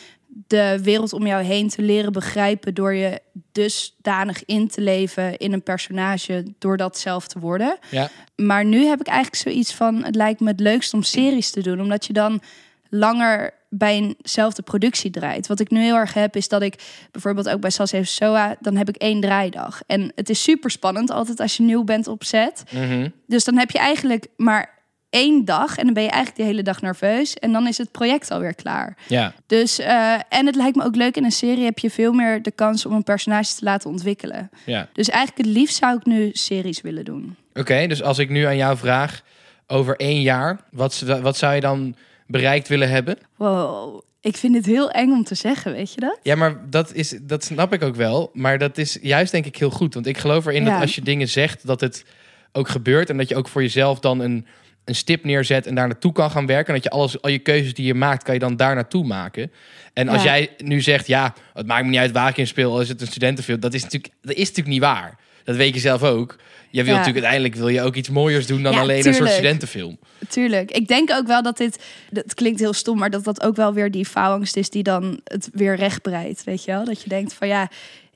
[0.47, 5.53] de wereld om jou heen te leren begrijpen door je dusdanig in te leven in
[5.53, 7.77] een personage door dat zelf te worden.
[7.89, 8.09] ja.
[8.35, 11.61] Maar nu heb ik eigenlijk zoiets van: het lijkt me het leukst om series te
[11.61, 12.41] doen, omdat je dan
[12.89, 15.47] langer bij eenzelfde productie draait.
[15.47, 18.55] Wat ik nu heel erg heb, is dat ik bijvoorbeeld ook bij Sas heeft Soa,
[18.59, 19.81] dan heb ik één draaidag.
[19.87, 22.63] En het is super spannend altijd als je nieuw bent op set.
[22.71, 23.09] Mhm.
[23.27, 24.78] Dus dan heb je eigenlijk maar
[25.09, 27.91] één dag en dan ben je eigenlijk de hele dag nerveus en dan is het
[27.91, 28.97] project alweer klaar.
[29.07, 29.33] ja.
[29.47, 32.41] Dus eh, en het lijkt me ook leuk in een serie heb je veel meer
[32.41, 34.49] de kans om een personage te laten ontwikkelen.
[34.65, 34.87] ja.
[34.93, 37.35] Dus eigenlijk het liefst zou ik nu series willen doen.
[37.53, 39.21] Oké, dus als ik nu aan jou vraag,
[39.67, 41.95] over één jaar, wat, wat zou je dan
[42.27, 43.17] bereikt willen hebben?
[43.35, 46.19] Wow, ik vind het heel eng om te zeggen, weet je dat?
[46.23, 48.29] Ja, maar dat, is, dat snap ik ook wel.
[48.33, 49.93] Maar dat is juist denk ik heel goed.
[49.93, 50.71] Want ik geloof erin Ja.
[50.71, 52.05] dat als je dingen zegt, dat het
[52.51, 53.09] ook gebeurt.
[53.09, 54.45] En dat je ook voor jezelf dan een,
[54.89, 56.67] een stip neerzet en daar naartoe kan gaan werken.
[56.67, 59.05] En dat je alles, al je keuzes die je maakt, kan je dan daar naartoe
[59.05, 59.51] maken.
[59.93, 60.27] En als Ja.
[60.35, 62.89] jij nu zegt, ja, het maakt me niet uit waar ik in speel, al is
[62.89, 63.59] het een studentenfilm.
[63.59, 65.17] Dat is natuurlijk, dat is natuurlijk niet waar.
[65.43, 66.35] Dat weet je zelf ook.
[66.71, 66.99] Je wil Ja.
[66.99, 69.97] natuurlijk uiteindelijk wil je ook iets mooiers doen dan Ja, alleen een soort studentenfilm.
[70.29, 70.71] Tuurlijk.
[70.71, 73.73] Ik denk ook wel dat dit, dat klinkt heel stom, maar dat dat ook wel
[73.73, 76.85] weer die faalangst is die dan het weer rechtbreidt, weet je wel?
[76.85, 77.69] Dat je denkt van ja,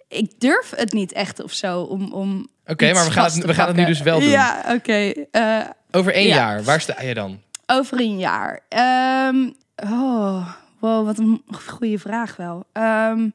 [0.08, 2.14] ik durf het niet echt of zo om.
[2.14, 4.30] om Oké, maar we gaan, het, we gaan het nu dus wel doen.
[4.30, 5.14] Ja, oké.
[5.32, 5.60] Eh,
[5.92, 6.36] Over één Ja.
[6.36, 7.40] jaar, waar sta je dan?
[7.66, 8.60] over een jaar.
[8.70, 10.50] Ehm, oh,
[10.80, 12.66] wow, wat een goede vraag wel.
[12.74, 13.30] Ehm,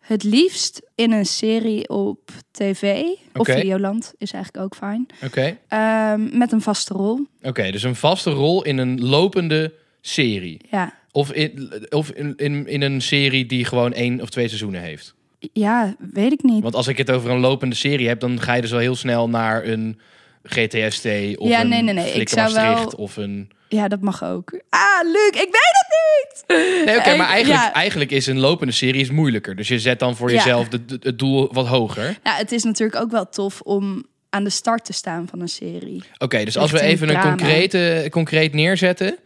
[0.00, 3.46] het liefst in een serie op tv of.
[3.46, 5.06] Videoland is eigenlijk ook fijn.
[5.24, 5.58] Oké.
[5.68, 7.20] Ehm, met een vaste rol.
[7.42, 10.60] Oké, dus een vaste rol in een lopende serie.
[10.70, 14.80] Ja, Of in, of in, in, in een serie die gewoon één of twee seizoenen
[14.80, 15.14] heeft.
[15.52, 16.62] Ja weet ik niet.
[16.62, 18.94] Want als ik het over een lopende serie heb, dan ga je dus al heel
[18.96, 20.00] snel naar een
[20.42, 22.12] GTST of Ja, een nee, nee, nee.
[22.12, 23.50] Ik zou wel- of een...
[23.68, 24.60] Ja, dat mag ook.
[24.68, 26.44] Ah, Luc, ik weet het niet!
[26.86, 27.72] Nee, oké, maar eigenlijk, ja.
[27.72, 29.56] eigenlijk is een lopende serie is moeilijker.
[29.56, 30.36] Dus je zet dan voor Ja.
[30.36, 32.18] jezelf de, de- het doel wat hoger.
[32.24, 35.48] Ja, het is natuurlijk ook wel tof om aan de start te staan van een
[35.48, 36.02] serie.
[36.18, 37.28] Oké, dus als we even een drama.
[37.36, 39.16] concrete, concreet neerzetten.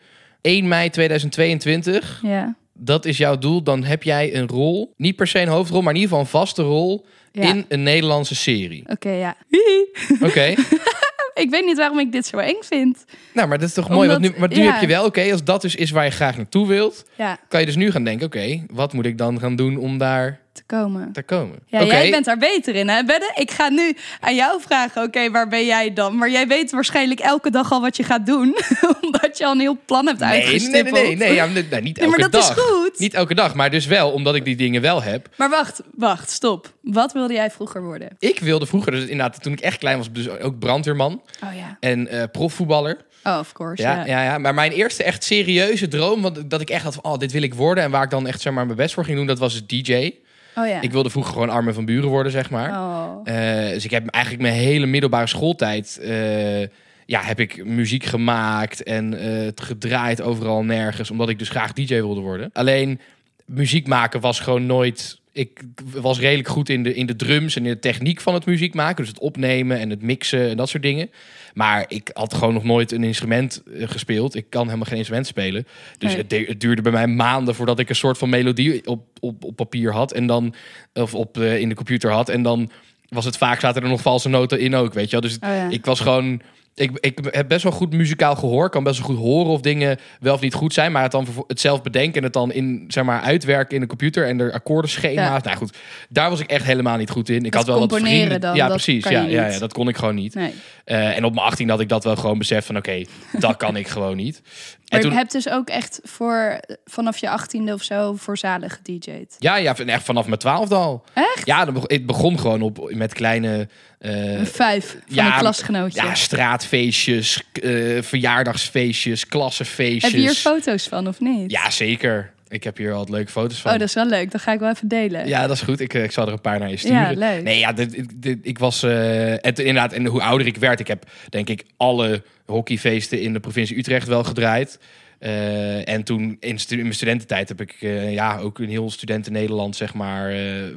[0.41, 2.55] 1 mei 2022, Ja.
[2.79, 3.63] Dat is jouw doel.
[3.63, 6.31] Dan heb jij een rol, niet per se een hoofdrol, maar in ieder geval een
[6.41, 7.43] vaste rol Ja.
[7.43, 8.83] in een Nederlandse serie.
[8.87, 9.37] Oké, ja.
[10.27, 10.55] Oké,
[11.45, 13.05] ik weet niet waarom ik dit zo eng vind.
[13.35, 14.09] nou, maar dat is toch mooi.
[14.09, 14.73] Want nu, maar nu ja.
[14.73, 17.61] heb je wel, oké, als dat dus is waar je graag naartoe wilt, Ja, kan
[17.61, 20.65] je dus nu gaan denken, oké, wat moet ik dan gaan doen om daar te
[20.77, 21.13] komen.
[21.13, 21.59] te komen?
[21.67, 23.33] Ja, jij bent daar beter in, hè, Benne?
[23.35, 26.17] Ik ga nu aan jou vragen, oké, waar ben jij dan?
[26.17, 28.57] Maar jij weet waarschijnlijk elke dag al wat je gaat doen.
[29.03, 30.95] omdat je al een heel plan hebt Nee, nee, nee, uitgestippeld.
[30.95, 32.57] nee, nee, ja, nee, nee, niet Nee, elke maar dat dag.
[32.57, 32.99] is goed.
[32.99, 35.29] Niet elke dag, maar dus wel, omdat ik die dingen wel heb.
[35.37, 36.73] Maar wacht, wacht, stop.
[36.83, 38.09] Wat wilde jij vroeger worden?
[38.19, 41.77] Ik wilde vroeger, dus inderdaad, toen ik echt klein was, dus ook brandweerman Oh ja.
[41.81, 42.97] en eh, profvoetballer.
[43.25, 44.05] Oh, of course, Ja, ja.
[44.05, 44.23] ja.
[44.23, 47.33] Ja, maar mijn eerste echt serieuze droom, want dat ik echt had van, oh, dit
[47.33, 47.85] wil ik worden.
[47.85, 49.67] En waar ik dan echt zeg maar mijn best voor ging doen, dat was dus
[49.67, 50.11] DJ.
[50.59, 50.81] Oh ja.
[50.81, 52.71] Ik wilde vroeger gewoon Armen van Buren worden, zeg maar.
[52.71, 53.21] Oh.
[53.25, 56.61] Eh, dus ik heb eigenlijk mijn hele middelbare schooltijd, eh,
[57.07, 61.73] ja, heb ik muziek gemaakt en eh, het gedraaid overal nergens, omdat ik dus graag
[61.73, 62.51] DJ wilde worden.
[62.53, 63.01] Alleen
[63.45, 65.19] muziek maken was gewoon nooit.
[65.33, 65.61] ik
[65.93, 68.75] was redelijk goed in de, in de drums en in de techniek van het muziek
[68.75, 68.97] maken.
[68.97, 71.11] Dus het opnemen en het mixen en dat soort dingen.
[71.59, 74.35] Maar ik had gewoon nog nooit een instrument eh, gespeeld.
[74.35, 75.67] Ik kan helemaal geen instrument spelen.
[75.99, 76.19] Dus Nee.
[76.21, 79.45] het, de- het duurde bij mij maanden voordat ik een soort van melodie op, op,
[79.45, 80.13] op papier had.
[80.13, 80.55] En dan,
[80.95, 82.29] of op, eh, in de computer had.
[82.29, 82.71] En dan
[83.09, 85.21] was het vaak, zaten er nog valse noten in ook, weet je wel.
[85.21, 85.69] Dus Oh ja.
[85.71, 86.41] ik was gewoon...
[86.79, 88.71] Ik, ik heb best wel goed muzikaal gehoor.
[88.71, 90.93] Kan best wel goed horen of dingen wel of niet goed zijn.
[90.93, 93.87] Maar het dan het zelf bedenken en het dan in, zeg maar, uitwerken in de
[93.87, 94.27] computer.
[94.27, 95.43] En er akkoordenschema's.
[95.43, 95.77] Nou goed,
[96.09, 97.37] daar was ik echt helemaal niet goed in.
[97.37, 98.41] Ik Dat had wel wat vrienden.
[98.41, 99.09] dan, ja, dat precies.
[99.09, 100.35] Ja, ja, ja, dat kon ik gewoon niet.
[100.35, 100.55] Nee.
[100.85, 103.77] Eh, en op mijn 18 had ik dat wel gewoon beseft van oké, dat kan
[103.77, 104.43] ik gewoon niet.
[104.91, 108.71] Maar toen, je hebt dus ook echt voor vanaf je achttiende of zo voor zalen
[108.71, 109.37] gedj'd.
[109.39, 111.05] ja, ja, echt vanaf mijn twaalfde al.
[111.15, 111.47] Echt?
[111.47, 116.03] Ja, dan begon- het begon gewoon op, met kleine eh, vijf van ja, een klasgenootje.
[116.03, 120.03] ja, straatfeestjes, eh, verjaardagsfeestjes, klassenfeestjes.
[120.03, 121.51] Heb je hier foto's van of niet?
[121.51, 122.33] Ja, zeker.
[122.49, 123.73] Ik heb hier al wat leuke foto's van.
[123.73, 124.31] Oh, dat is wel leuk.
[124.31, 125.27] Dan ga ik wel even delen.
[125.29, 125.81] Ja, dat is goed.
[125.81, 126.97] Ik, eh, ik zal er een paar naar je sturen.
[127.19, 127.43] Ja, leuk.
[127.43, 128.83] Nee, ja, dit, dit- dit- ik was...
[128.83, 130.81] en toen inderdaad, en hoe ouder ik werd...
[130.81, 134.79] Ik heb, denk ik, alle hockeyfeesten in de provincie Utrecht wel gedraaid.
[135.19, 137.49] Eh, en toen, in, stu- in mijn studententijd...
[137.49, 137.75] heb ik
[138.11, 140.29] ja, ook een heel studenten Nederland, zeg maar,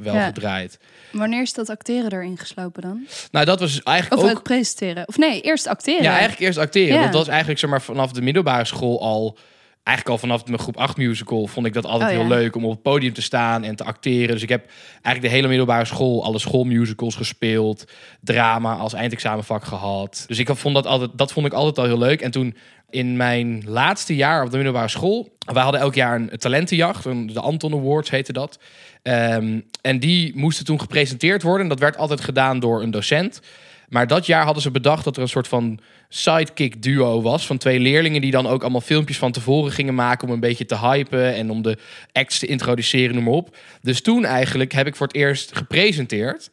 [0.02, 0.26] wel Ja.
[0.26, 0.78] gedraaid.
[1.12, 3.06] Wanneer is dat acteren erin geslopen dan?
[3.30, 4.34] Nou, dat was eigenlijk Of ook...
[4.34, 5.08] het presenteren?
[5.08, 6.02] Of nee, eerst acteren.
[6.02, 6.94] Ja, eigenlijk eerst acteren.
[6.96, 7.02] Ja.
[7.04, 9.38] Dat was eigenlijk zeg maar, vanaf de middelbare school al...
[9.82, 12.34] Eigenlijk al vanaf mijn groep 8 musical vond ik dat altijd Oh, heel ja.
[12.34, 14.28] leuk om op het podium te staan en te acteren.
[14.28, 17.84] Dus ik heb eigenlijk de hele middelbare school alle schoolmusicals gespeeld,
[18.20, 20.24] drama als eindexamenvak gehad.
[20.26, 22.20] Dus ik vond dat altijd, dat vond ik altijd al heel leuk.
[22.20, 22.56] En toen
[22.90, 27.40] in mijn laatste jaar op de middelbare school, wij hadden elk jaar een talentenjacht, de
[27.40, 28.58] Anton Awards heette dat.
[29.02, 31.62] Ehm, en die moesten toen gepresenteerd worden.
[31.62, 33.40] En dat werd altijd gedaan door een docent.
[33.92, 35.78] Maar dat jaar hadden ze bedacht dat er een soort van
[36.08, 37.46] sidekick duo was.
[37.46, 40.28] Van twee leerlingen die dan ook allemaal filmpjes van tevoren gingen maken.
[40.28, 41.78] Om een beetje te hypen en om de
[42.12, 43.56] acts te introduceren, noem maar op.
[43.82, 46.50] Dus toen eigenlijk heb ik voor het eerst gepresenteerd.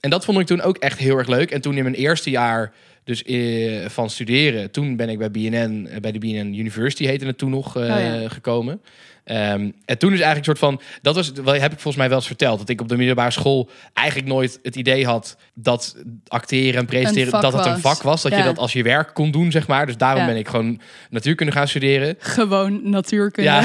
[0.00, 1.50] En dat vond ik toen ook echt heel erg leuk.
[1.50, 2.72] En toen in mijn eerste jaar
[3.04, 7.26] dus eh, van studeren, toen ben ik bij BNN, eh, bij de BNN University heette
[7.26, 8.28] het toen nog, eh, Oh ja.
[8.28, 8.80] gekomen.
[9.24, 12.08] Ehm, en toen is eigenlijk een soort van, dat was, wel heb ik volgens mij
[12.08, 15.96] wel eens verteld, dat ik op de middelbare school eigenlijk nooit het idee had dat
[16.26, 19.30] acteren en presenteren, dat het een vak was, dat je dat als je werk kon
[19.30, 19.86] doen, zeg maar.
[19.86, 20.26] Dus daarom Ja.
[20.26, 22.14] ben ik gewoon natuurkunde gaan studeren.
[22.18, 23.50] Gewoon natuurkunde.
[23.50, 23.62] Ja,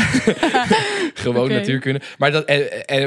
[1.13, 1.54] gewoon Oké.
[1.54, 2.02] natuurkunde.
[2.17, 2.52] Maar, dat,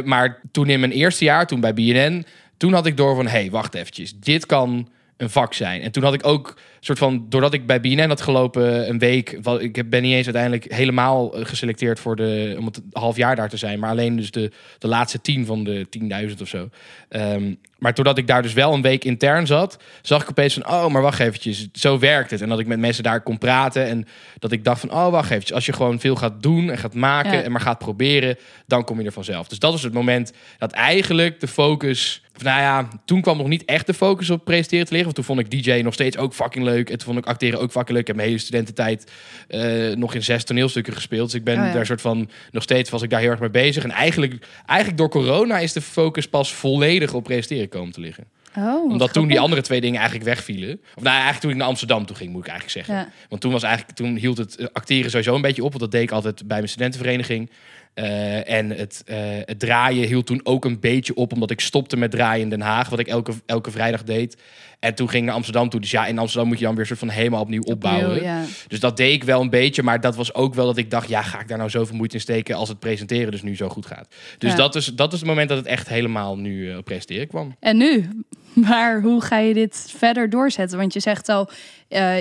[0.04, 2.24] maar toen in mijn eerste jaar, toen bij BNN,
[2.56, 5.80] toen had ik door van, hé, hey, wacht eventjes, dit kan een vak zijn.
[5.82, 9.38] En toen had ik ook soort van, doordat ik bij BNN had gelopen een week,
[9.42, 13.16] wat, ik heb- ben niet eens uiteindelijk helemaal eh, geselecteerd voor de, om het half
[13.16, 15.86] jaar daar te zijn, maar alleen dus de, de laatste tien van de
[16.30, 16.68] 10.000 of zo.
[17.08, 20.68] Ehm, maar doordat ik daar dus wel een week intern zat, zag ik opeens van,
[20.68, 22.40] oh, maar wacht eventjes, zo werkt het.
[22.40, 24.06] En dat ik met mensen daar kon praten en
[24.38, 26.94] dat ik dacht van, oh, wacht eventjes, als je gewoon veel gaat doen en gaat
[26.94, 27.42] maken Ja.
[27.42, 29.48] en maar gaat proberen, dan kom je er vanzelf.
[29.48, 33.64] Dus dat was het moment dat eigenlijk de focus, nou ja, toen kwam nog niet
[33.64, 35.12] echt de focus op presenteren te liggen.
[35.14, 36.90] Want toen vond ik DJ nog steeds ook fucking leuk.
[36.90, 38.00] En toen vond ik acteren ook fucking leuk.
[38.00, 39.10] Ik heb mijn hele studententijd
[39.48, 41.24] eh, nog in zes toneelstukken gespeeld.
[41.24, 41.72] Dus ik ben Oh ja.
[41.72, 43.84] daar soort van, nog steeds was ik daar heel erg mee bezig.
[43.84, 48.24] En eigenlijk, eigenlijk door corona is de focus pas volledig op presenteren komen te liggen.
[48.56, 50.80] Oh, Omdat toen die andere twee dingen eigenlijk wegvielen.
[50.94, 53.04] Of nou, eigenlijk toen ik naar Amsterdam toe ging, moet ik eigenlijk zeggen.
[53.04, 53.12] Ja.
[53.28, 55.68] Want toen was eigenlijk, toen hield het eh, acteren sowieso een beetje op.
[55.68, 57.50] Want dat deed ik altijd bij mijn studentenvereniging.
[57.94, 61.96] Eh, en het, eh, het draaien hield toen ook een beetje op, omdat ik stopte
[61.96, 64.36] met draaien in Den Haag, wat ik elke, elke vrijdag deed.
[64.80, 65.80] En toen ging ik naar Amsterdam toe.
[65.80, 68.06] Dus ja, in Amsterdam moet je dan weer soort van helemaal opnieuw opbouwen.
[68.06, 68.44] Opnieuw, ja.
[68.68, 71.08] Dus dat deed ik wel een beetje, maar dat was ook wel dat ik dacht,
[71.08, 73.68] ja, ga ik daar nou zoveel moeite in steken als het presenteren dus nu zo
[73.68, 74.14] goed gaat.
[74.38, 74.56] Dus Ja.
[74.56, 77.56] dat, is, dat is het moment dat het echt helemaal nu eh, op presenteren kwam.
[77.60, 78.08] En nu?
[78.68, 80.78] Maar hoe ga je dit verder doorzetten?
[80.78, 81.50] Want je zegt al,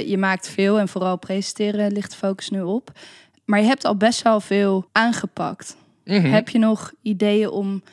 [0.06, 2.92] je maakt veel en vooral presenteren ligt de focus nu op.
[3.48, 5.76] Maar je hebt al best wel veel aangepakt.
[6.06, 6.26] Mhm.
[6.26, 7.84] Heb je nog ideeën om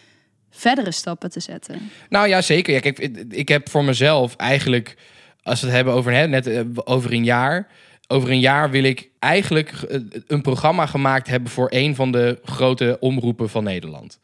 [0.51, 1.91] verdere stappen te zetten?
[2.09, 2.75] Nou ja, zeker.
[2.75, 4.97] Ja, kijk, ik- ik heb voor mezelf eigenlijk,
[5.43, 7.67] als we het hebben over hè, net eh, over een jaar.
[8.07, 12.39] Over een jaar wil ik eigenlijk eh, een programma gemaakt hebben voor een van de
[12.45, 14.19] grote omroepen van Nederland.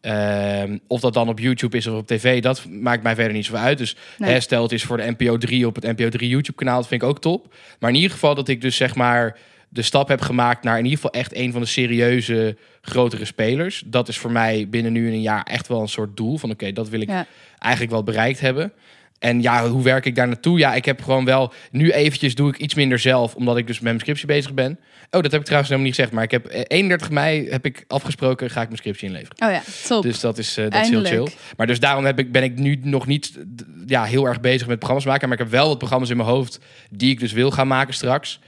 [0.00, 3.44] Ehm, of dat dan op YouTube is of op tv, dat maakt mij verder niet
[3.44, 3.78] zoveel uit.
[3.78, 4.30] Dus Nee.
[4.30, 6.88] hè, stel het is voor de NPO 3 op het NPO 3 YouTube kanaal, dat
[6.88, 7.54] vind ik ook top.
[7.78, 9.38] Maar in ieder geval dat ik dus zeg maar
[9.72, 13.82] de stap heb gemaakt naar in ieder geval echt een van de serieuze grotere spelers.
[13.86, 16.50] Dat is voor mij binnen nu in een jaar echt wel een soort doel van
[16.50, 17.26] oké, dat wil ik Ja.
[17.58, 18.72] eigenlijk wel bereikt hebben.
[19.18, 20.58] En ja, hoe werk ik daar naartoe?
[20.58, 21.52] Ja, ik heb gewoon wel...
[21.70, 24.78] Nu eventjes doe ik iets minder zelf, omdat ik dus met mijn scriptie bezig ben.
[25.10, 26.12] Oh, dat heb ik trouwens helemaal niet gezegd.
[26.14, 29.36] Maar ik heb eh, 31 mei heb ik afgesproken, ga ik mijn scriptie inleveren.
[29.46, 30.02] Oh ja, top.
[30.02, 31.26] Dus dat is, eh, dat is heel chill.
[31.56, 33.38] Maar dus daarom heb ik, ben ik nu nog niet
[33.86, 35.28] ja, heel erg bezig met programma's maken.
[35.28, 36.58] Maar ik heb wel wat programma's in mijn hoofd
[36.90, 38.40] die ik dus wil gaan maken straks.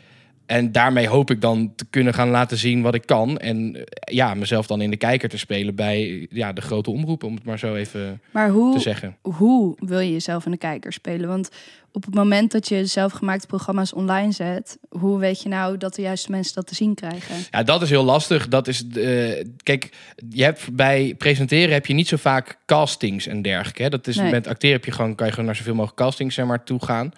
[0.46, 3.38] En daarmee hoop ik dan te kunnen gaan laten zien wat ik kan.
[3.38, 7.28] En eh, ja, mezelf dan in de kijker te spelen bij ja, de grote omroepen,
[7.28, 9.16] om het maar zo even Maar te hoe, zeggen.
[9.22, 11.28] hoe wil je jezelf in de kijker spelen?
[11.28, 11.48] Want
[11.92, 16.02] op het moment dat je zelfgemaakte programma's online zet, hoe weet je nou dat de
[16.02, 17.34] juiste mensen dat te zien krijgen?
[17.50, 18.48] Ja, dat is heel lastig.
[18.48, 19.90] Dat is, eh, kijk,
[20.30, 23.82] je hebt bij presenteren heb je niet zo vaak castings en dergelijke.
[23.82, 23.88] Hè?
[23.88, 24.30] Dat is Nee.
[24.30, 26.84] met acteren heb je gewoon kan je gewoon naar zoveel mogelijk castings zeg maar toe
[26.84, 27.12] gaan.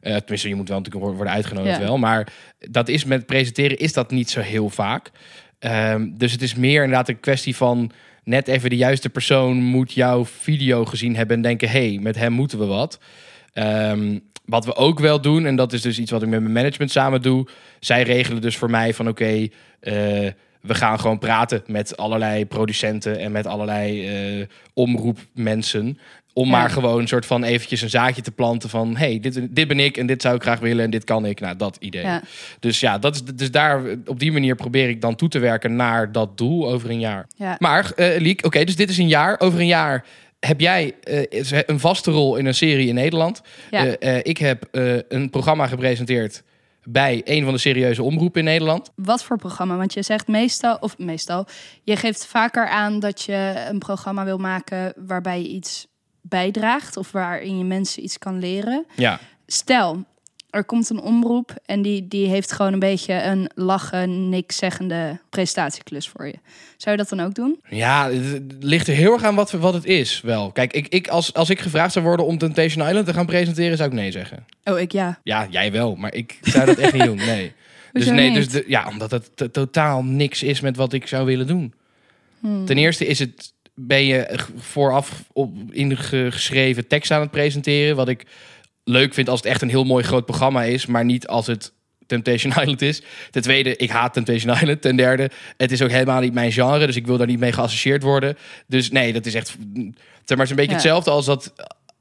[0.00, 1.82] Eh, tenminste, je moet wel natuurlijk worden- uitgenodigd Ja.
[1.82, 5.10] wel, maar dat is met presenteren is dat niet zo heel vaak.
[5.58, 7.90] Ehm, dus het is meer inderdaad een kwestie van
[8.24, 12.32] net even de juiste persoon moet jouw video gezien hebben en denken, hey, met hem
[12.32, 12.98] moeten we wat.
[13.52, 16.52] Ehm, wat we ook wel doen, en dat is dus iets wat ik met mijn
[16.52, 17.46] management samen doe.
[17.80, 19.48] Zij regelen dus voor mij van oké,
[19.80, 19.92] eh,
[20.60, 24.08] we gaan gewoon praten met allerlei producenten en met allerlei
[24.40, 25.98] eh, omroepmensen.
[26.38, 26.50] Om Ja.
[26.50, 28.96] maar gewoon een soort van eventjes een zaadje te planten van...
[28.96, 31.40] hey, dit, dit ben ik en dit zou ik graag willen en dit kan ik.
[31.40, 32.02] Nou, dat idee.
[32.02, 32.22] Ja.
[32.60, 35.76] Dus ja, dat is, dus daar, op die manier probeer ik dan toe te werken
[35.76, 37.26] naar dat doel over een jaar.
[37.36, 37.56] Ja.
[37.58, 39.40] Maar, eh Liek, oké, dus dit is een jaar.
[39.40, 40.04] Over een jaar
[40.40, 43.42] heb jij eh, een vaste rol in een serie in Nederland.
[43.70, 43.86] Ja.
[43.86, 44.68] Eh, ik heb
[45.08, 46.42] een programma gepresenteerd
[46.82, 48.90] bij een van de serieuze omroepen in Nederland.
[48.94, 49.76] Wat voor programma?
[49.76, 51.46] Want je zegt meestal, of meestal,
[51.82, 55.86] je geeft vaker aan dat je een programma wil maken waarbij je iets
[56.28, 58.86] bijdraagt of waarin je mensen iets kan leren.
[58.96, 60.04] Ja, Stel,
[60.50, 65.18] er komt een omroep en die, die heeft gewoon een beetje een lachen, niks zeggende
[65.30, 66.34] presentatieklus voor je.
[66.76, 67.60] Zou je dat dan ook doen?
[67.68, 70.52] ja het ligt er heel erg aan wat, wat het is wel.
[70.52, 73.76] Kijk, ik, ik, als, als ik gevraagd zou worden om Temptation Island te gaan presenteren,
[73.76, 74.46] zou ik nee zeggen.
[74.64, 75.20] Oh, ik ja.
[75.22, 77.52] Ja, jij wel, maar ik zou dat echt niet doen, nee.
[77.92, 81.26] Dus Hoezo nee, dus de, ja, omdat het totaal niks is met wat ik zou
[81.26, 81.74] willen doen.
[82.40, 82.64] Hmm.
[82.64, 87.96] Ten eerste is het, ben je vooraf op ingeschreven tekst aan het presenteren.
[87.96, 88.26] Wat ik
[88.84, 91.72] leuk vind als het echt een heel mooi groot programma is, maar niet als het
[92.06, 93.02] Temptation Island is.
[93.30, 94.80] Ten tweede, ik haat Temptation Island.
[94.82, 97.52] Ten derde, het is ook helemaal niet mijn genre, dus ik wil daar niet mee
[97.52, 98.36] geassocieerd worden.
[98.66, 100.72] Dus nee, dat is echt, zeg maar, het is een beetje Ja.
[100.76, 101.52] hetzelfde als dat.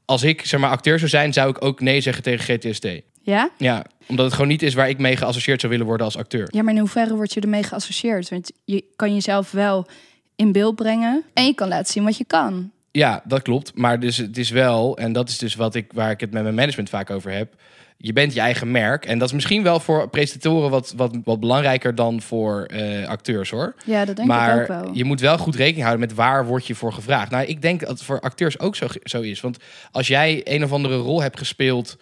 [0.05, 2.87] Als ik zeg maar acteur zou zijn, zou ik ook nee zeggen tegen GTST.
[3.21, 3.49] Ja?
[3.57, 6.47] Ja, omdat het gewoon niet is waar ik mee geassocieerd zou willen worden als acteur.
[6.51, 8.29] Ja, maar in hoeverre word je ermee geassocieerd?
[8.29, 9.87] Want je kan jezelf wel
[10.37, 12.71] in beeld brengen en je kan laten zien wat je kan.
[12.91, 13.71] Ja, dat klopt.
[13.75, 16.43] Maar dus, het is wel, en dat is dus wat ik, waar ik het met
[16.43, 17.53] mijn management vaak over heb.
[17.97, 19.05] Je bent je eigen merk.
[19.05, 23.49] En dat is misschien wel voor presentatoren wat, wat, wat belangrijker dan voor eh, acteurs
[23.49, 23.75] hoor.
[23.85, 24.89] Ja, dat denk ik maar ook wel.
[24.93, 27.31] je moet wel goed rekening houden met waar word je voor gevraagd.
[27.31, 29.41] Nou, ik denk dat het voor acteurs ook zo, zo is.
[29.41, 29.57] Want
[29.91, 31.97] als jij een of andere rol hebt gespeeld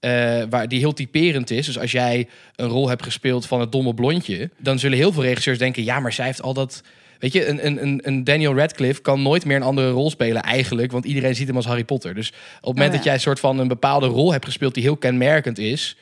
[0.00, 1.66] eh, waar, die heel typerend is.
[1.66, 4.50] Dus als jij een rol hebt gespeeld van het domme blondje...
[4.58, 5.84] dan zullen heel veel regisseurs denken...
[5.84, 6.82] ja, maar zij heeft al dat...
[7.20, 10.92] Weet je, een, een- een, Daniel Radcliffe kan nooit meer een andere rol spelen eigenlijk...
[10.92, 12.14] want iedereen ziet hem als Harry Potter.
[12.14, 12.96] Dus op het moment Oh ja.
[12.96, 14.74] dat jij een soort van een bepaalde rol hebt gespeeld...
[14.74, 15.96] die heel kenmerkend is...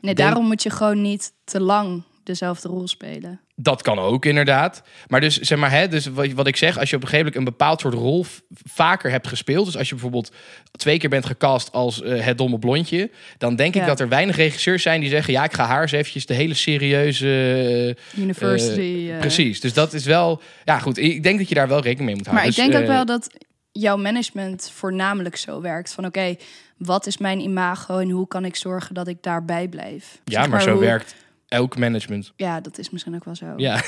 [0.00, 3.40] Nee, denk- daarom moet je gewoon niet te lang dezelfde rol spelen.
[3.54, 4.82] Dat kan ook inderdaad.
[5.06, 7.32] Maar dus zeg maar, hè, dus wat, wat ik zeg, als je op een gegeven
[7.32, 8.24] moment een bepaald soort rol
[8.64, 9.64] vaker hebt gespeeld.
[9.66, 10.32] Dus als je bijvoorbeeld
[10.72, 14.36] twee keer bent gecast als eh, het domme blondje, dan denk ik dat er weinig
[14.36, 17.96] regisseurs zijn die zeggen: ja, ik ga haar eens eventjes de hele serieuze.
[18.14, 19.10] eh, University.
[19.10, 19.18] eh.
[19.18, 19.60] Precies.
[19.60, 20.40] Dus dat is wel.
[20.64, 20.98] Ja, goed.
[20.98, 22.50] Ik denk dat je daar wel rekening mee moet Maar houden.
[22.52, 23.30] ik denk Dus, ook eh, wel dat
[23.72, 25.92] jouw management voornamelijk zo werkt.
[25.92, 26.36] Van oké,
[26.76, 30.20] wat is mijn imago en hoe kan ik zorgen dat ik daarbij blijf?
[30.24, 31.14] Ja, Zeg maar zo hoe- werkt
[31.48, 32.32] elk management.
[32.36, 33.52] Ja, dat is misschien ook wel zo.
[33.56, 33.82] Ja.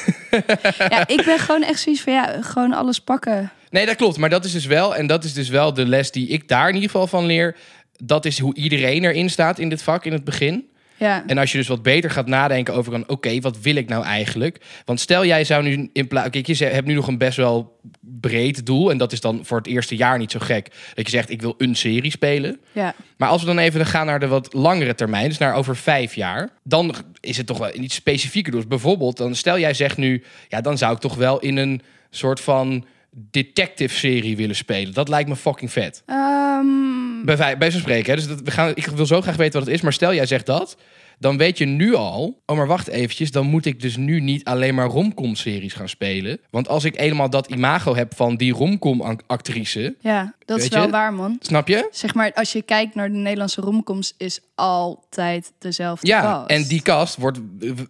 [0.89, 3.53] Ja, ik ben gewoon echt zoiets van ja, gewoon alles pakken.
[3.71, 4.17] Nee, dat klopt.
[4.17, 6.69] Maar dat is dus wel, en dat is dus wel de les die ik daar
[6.69, 7.57] in ieder geval van leer.
[8.05, 10.68] Dat is hoe iedereen erin staat in dit vak in het begin.
[10.99, 13.89] Ja, En als je dus wat beter gaat nadenken over een, oké, wat wil ik
[13.89, 14.61] nou eigenlijk?
[14.85, 17.79] Want stel jij zou nu in plaats, kijk, je hebt nu nog een best wel
[18.01, 20.69] breed doel en dat is dan voor het eerste jaar niet zo gek.
[20.95, 22.61] Dat je zegt, ik wil een serie spelen.
[22.73, 22.95] ja.
[23.17, 26.15] Maar als we dan even gaan naar de wat langere termijn, dus naar over vijf
[26.15, 28.53] jaar, dan is het toch wel iets specifieker.
[28.53, 31.83] Dus bijvoorbeeld, dan stel jij zegt nu, ja, dan zou ik toch wel in een
[32.11, 34.95] soort van detective-serie willen spelen.
[34.95, 36.03] Dat lijkt me fucking vet.
[36.07, 36.67] Ehm,
[37.25, 38.17] Bij, bij spreken.
[38.17, 39.83] Dus dat, we gaan, ik wil zo graag weten wat het is.
[39.83, 40.77] Maar stel jij zegt dat.
[41.19, 42.43] Dan weet je nu al.
[42.47, 43.31] Oh, maar wacht eventjes.
[43.31, 46.41] Dan moet ik dus nu niet alleen maar romcom-series gaan spelen.
[46.51, 49.97] Want als ik eenmaal dat imago heb van die romcom-actrice.
[50.01, 50.91] ja, dat is wel je?
[50.91, 51.37] waar, man.
[51.41, 51.89] Snap je?
[51.91, 56.51] Zeg maar, als je kijkt naar de Nederlandse romcoms, is altijd dezelfde Ja, cast.
[56.51, 57.39] en die cast wordt.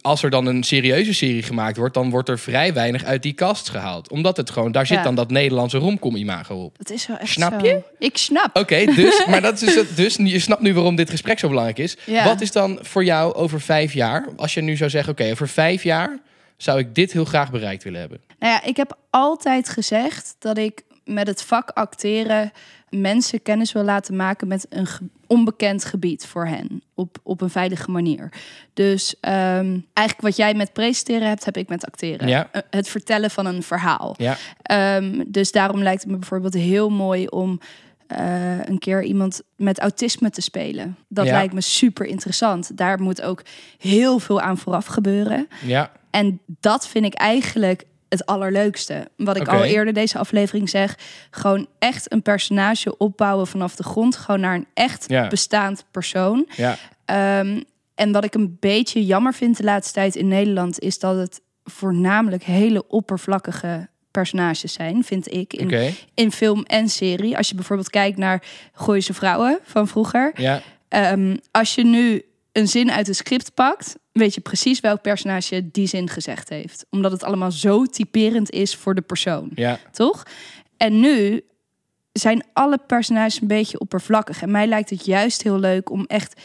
[0.01, 1.95] Als er dan een serieuze serie gemaakt wordt.
[1.95, 4.11] dan wordt er vrij weinig uit die cast gehaald.
[4.11, 4.73] Omdat het gewoon.
[4.73, 5.03] Daar zit Ja.
[5.03, 6.79] dan dat Nederlandse romcom-imago op.
[6.79, 7.67] Dat is wel echt Snap zo.
[7.67, 7.81] je?
[7.99, 8.57] Ik snap.
[8.57, 11.49] Oké, dus, maar dat is dus, het- dus je snapt nu waarom dit gesprek zo
[11.49, 11.97] belangrijk is.
[12.07, 12.25] Ja.
[12.25, 15.49] Wat is dan voor jou over vijf jaar, als je nu zou zeggen, oké, over
[15.49, 16.19] vijf jaar
[16.57, 18.21] zou ik dit heel graag bereikt willen hebben?
[18.39, 22.53] Nou ja, ik heb altijd gezegd dat ik met het vak acteren
[22.91, 26.83] mensen kennis wil laten maken met een ge- onbekend gebied voor hen.
[26.95, 28.33] Op, op een veilige manier.
[28.75, 32.29] Dus ehm, eigenlijk wat jij met presenteren hebt, heb ik met acteren.
[32.29, 32.49] Ja.
[32.53, 34.15] Eh, Het vertellen van een verhaal.
[34.19, 37.61] Ja, Ehm, dus daarom lijkt het me bijvoorbeeld heel mooi om
[38.07, 40.97] eh, een keer iemand met autisme te spelen.
[41.09, 41.33] Dat Ja.
[41.33, 42.77] lijkt me super interessant.
[42.77, 43.43] Daar moet ook
[43.79, 45.49] heel veel aan vooraf gebeuren.
[45.65, 49.09] ja, En dat vind ik eigenlijk het allerleukste.
[49.17, 50.99] Wat ik al eerder deze aflevering zeg.
[51.31, 54.17] Gewoon echt een personage opbouwen vanaf de grond.
[54.17, 55.29] Gewoon naar een echt Ja.
[55.29, 56.49] bestaand persoon.
[56.57, 56.77] ja.
[57.05, 57.61] Ehm,
[57.95, 60.79] en wat ik een beetje jammer vind de laatste tijd in Nederland...
[60.81, 65.53] is dat het voornamelijk hele oppervlakkige personages zijn, vind ik.
[65.53, 67.37] In, in film en serie.
[67.37, 68.43] Als je bijvoorbeeld kijkt naar
[68.73, 70.33] Gooise Vrouwen van vroeger.
[70.35, 72.23] Ja, Ehm, als je nu
[72.59, 76.87] een zin uit het script pakt, weet je precies welk personage die zin gezegd heeft.
[76.91, 80.23] Omdat het allemaal zo typerend is voor de persoon, ja, toch?
[80.77, 81.45] En nu
[82.13, 84.43] zijn alle personages een beetje oppervlakkig.
[84.43, 86.41] En mij lijkt het juist heel leuk om echt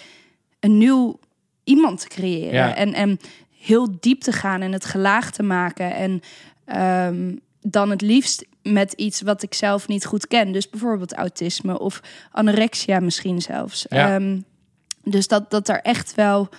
[0.60, 1.20] een nieuw
[1.64, 2.54] iemand te creëren.
[2.54, 2.76] Ja.
[2.76, 3.20] En, en
[3.60, 5.96] heel diep te gaan en het gelaag te maken.
[5.96, 6.22] En
[6.66, 10.52] ehm, dan het liefst met iets wat ik zelf niet goed ken.
[10.52, 13.86] Dus bijvoorbeeld autisme of anorexia misschien zelfs.
[13.90, 14.16] Ja.
[14.16, 14.40] Ehm,
[15.04, 16.50] dus dat, dat er echt wel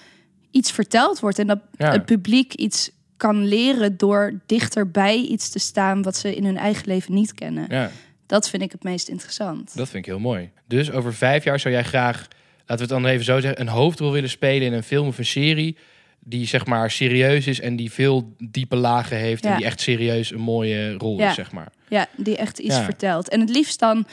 [0.51, 1.39] iets verteld wordt.
[1.39, 1.91] En dat Ja.
[1.93, 6.57] het publiek iets kan leren door dichter bij iets te staan wat ze in hun
[6.57, 7.67] eigen leven niet kennen.
[7.69, 7.91] ja.
[8.27, 9.77] Dat vind ik het meest interessant.
[9.77, 10.51] Dat vind ik heel mooi.
[10.69, 12.29] Dus over vijf jaar zou jij graag,
[12.67, 15.19] laten we het dan even zo zeggen, een hoofdrol willen spelen in een film of
[15.19, 15.77] een serie
[16.21, 20.31] die zeg maar serieus is en die veel diepe lagen heeft en die echt serieus
[20.31, 21.29] een mooie rol Ja.
[21.29, 21.73] is, zeg maar.
[21.89, 23.29] Ja, die echt iets vertelt.
[23.29, 24.07] En het liefst dan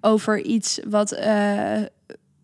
[0.00, 1.76] over iets wat, eh,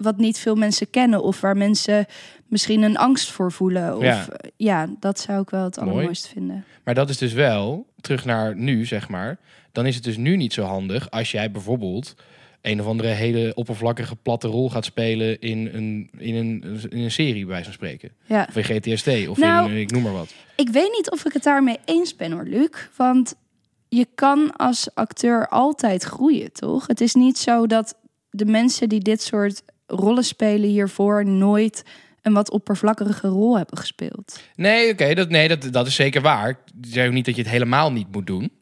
[0.04, 1.22] wat niet veel mensen kennen.
[1.22, 2.06] Of waar mensen
[2.46, 3.96] misschien een angst voor voelen.
[3.96, 4.28] Of, Ja.
[4.28, 5.90] eh, ja, dat zou ik wel het Mooi.
[5.90, 6.64] allermooiste vinden.
[6.84, 9.38] Maar dat is dus wel, terug naar nu, zeg maar,
[9.72, 12.14] dan is het dus nu niet zo handig als jij bijvoorbeeld
[12.60, 17.10] een of andere hele oppervlakkige platte rol gaat spelen in een, in een, in een
[17.10, 18.10] serie, bij van spreken.
[18.26, 18.46] Ja.
[18.48, 20.34] Of in GTST, of Nou, in, ik noem maar wat.
[20.56, 22.68] Ik weet niet of ik het daarmee eens ben hoor, Luc.
[22.96, 23.34] Want
[23.88, 26.86] je kan als acteur altijd groeien, toch?
[26.86, 27.94] Het is niet zo dat
[28.30, 31.84] de mensen die dit soort rollen spelen hiervoor nooit
[32.22, 34.40] een wat oppervlakkige rol hebben gespeeld.
[34.54, 36.48] Nee, oké, dat, nee dat, dat is zeker waar.
[36.48, 38.52] Ik zeg ook niet dat je het helemaal niet moet doen.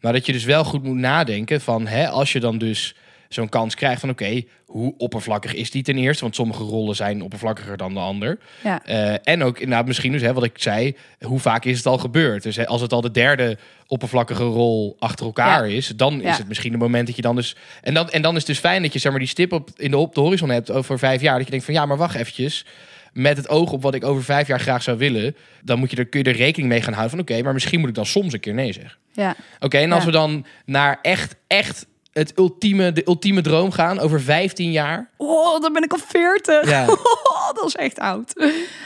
[0.00, 1.86] Maar dat je dus wel goed moet nadenken van...
[1.86, 2.96] Hè, als je dan dus
[3.34, 4.10] zo'n kans krijgt van...
[4.10, 6.22] oké, hoe oppervlakkig is die ten eerste?
[6.22, 8.38] Want sommige rollen zijn oppervlakkiger dan de ander.
[8.62, 10.96] Ja, Eh, en ook inderdaad misschien dus, hè, wat ik zei...
[11.20, 12.42] hoe vaak is het al gebeurd?
[12.42, 15.88] Dus hè, als het al de derde oppervlakkige rol achter elkaar is...
[15.96, 16.30] dan Ja.
[16.30, 17.56] is het misschien het moment dat je dan dus...
[17.82, 19.70] En dan, en dan is het dus fijn dat je zeg maar, die stip op,
[19.76, 21.34] in de, op de horizon hebt over vijf jaar.
[21.36, 22.66] Dat je denkt van ja, maar wacht eventjes
[23.12, 25.96] met het oog op wat ik over vijf jaar graag zou willen, dan moet je
[25.96, 28.06] er, kun je er rekening mee gaan houden van oké, maar misschien moet ik dan
[28.06, 28.98] soms een keer nee zeggen.
[29.12, 29.36] ja.
[29.60, 30.06] Oké, en als Ja.
[30.06, 35.10] we dan naar echt, echt het ultieme, de ultieme droom gaan over 15 jaar.
[35.16, 36.68] Oh, dan ben ik al 40.
[36.68, 36.86] Ja.
[36.88, 38.32] Oh, dat is echt oud.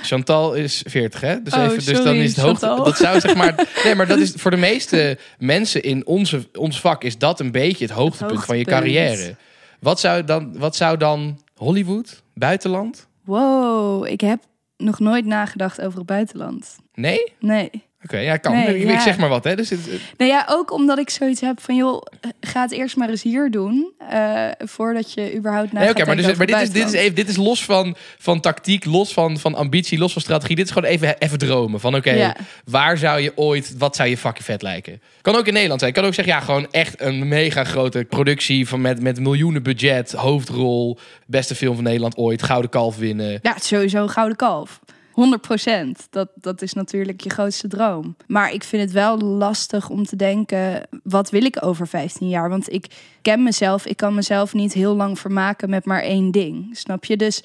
[0.03, 1.43] Chantal is 40, hè?
[1.43, 2.67] Dus, Oh, even, dus dan is het hoogte.
[2.67, 2.85] Chantal.
[2.85, 3.55] Dat zou zeg maar.
[3.85, 7.53] Nee, maar dat is voor de meeste mensen in onze, ons vak is dat een
[7.53, 9.37] beetje het hoogtepunt, van je carrière.
[9.81, 13.07] Wat zou dan, wat zou dan Hollywood, buitenland?
[13.25, 14.41] Wow, ik heb
[14.77, 16.77] nog nooit nagedacht over het buitenland.
[16.95, 17.33] Nee?
[17.39, 17.71] Nee.
[18.09, 18.53] Oké, ja, kan.
[18.53, 19.01] Nee, ik, ja.
[19.01, 19.55] zeg maar wat, hè?
[19.57, 19.81] Dus het,
[20.17, 22.03] Nou ja, ook omdat ik zoiets heb van, joh,
[22.41, 23.93] ga het eerst maar eens hier doen.
[24.09, 27.29] eh, voordat je überhaupt na Nee, maar, dus, maar dit, is, dit, is even, dit
[27.29, 30.57] is los van, van tactiek, los van, van ambitie, los van strategie.
[30.57, 31.81] Dit is gewoon even, even dromen.
[31.81, 32.37] Van oké, Ja.
[32.65, 35.01] waar zou je ooit, wat zou je fucking vet lijken?
[35.23, 35.93] Kan ook in Nederland zijn.
[35.93, 40.13] Kan ook zeggen, ja, gewoon echt een mega grote productie van met, met miljoenen budget,
[40.13, 43.39] hoofdrol, beste film van Nederland ooit, Gouden Kalf winnen.
[43.43, 44.81] Ja, sowieso gouden kalf.
[45.19, 48.17] 100% Dat, dat is natuurlijk je grootste droom.
[48.27, 52.49] Maar ik vind het wel lastig om te denken: wat wil ik over 15 jaar?
[52.49, 52.87] Want ik
[53.23, 53.87] ken mezelf.
[53.87, 56.77] Ik kan mezelf niet heel lang vermaken met maar één ding.
[56.77, 57.17] Snap je?
[57.17, 57.43] Dus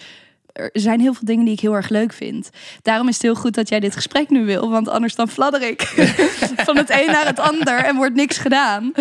[0.54, 2.50] er zijn heel veel dingen die ik heel erg leuk vind.
[2.82, 4.70] Daarom is het heel goed dat jij dit gesprek nu wil.
[4.70, 5.82] Want anders dan fladder ik
[6.68, 8.92] van het een naar het ander en wordt niks gedaan.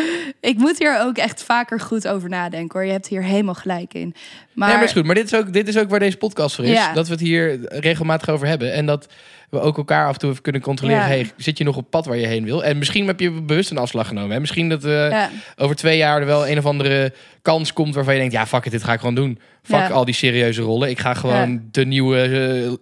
[0.41, 2.87] Ik moet hier ook echt vaker goed over nadenken hoor.
[2.87, 4.15] Je hebt hier helemaal gelijk in.
[4.53, 5.05] Maar, Nee, maar is goed.
[5.05, 6.71] Maar dit is, ook, dit is ook waar deze podcast voor is.
[6.71, 6.93] Ja.
[6.93, 8.73] Dat we het hier regelmatig over hebben.
[8.73, 9.07] En dat
[9.53, 11.01] we ook elkaar af en toe even kunnen controleren.
[11.03, 11.07] Ja.
[11.09, 12.65] Hey, zit je nog op pad waar je heen wil?
[12.65, 14.31] En misschien heb je bewust een afslag genomen.
[14.31, 14.41] Hè?
[14.41, 15.31] Misschien dat Ja.
[15.57, 17.12] over twee jaar er wel een of andere
[17.43, 17.95] kans komt...
[17.95, 19.38] waarvan je denkt, ja, fuck it, dit ga ik gewoon doen.
[19.62, 19.88] Fuck Ja.
[19.88, 20.91] al die serieuze rollen.
[20.91, 22.29] Ik ga gewoon de nieuwe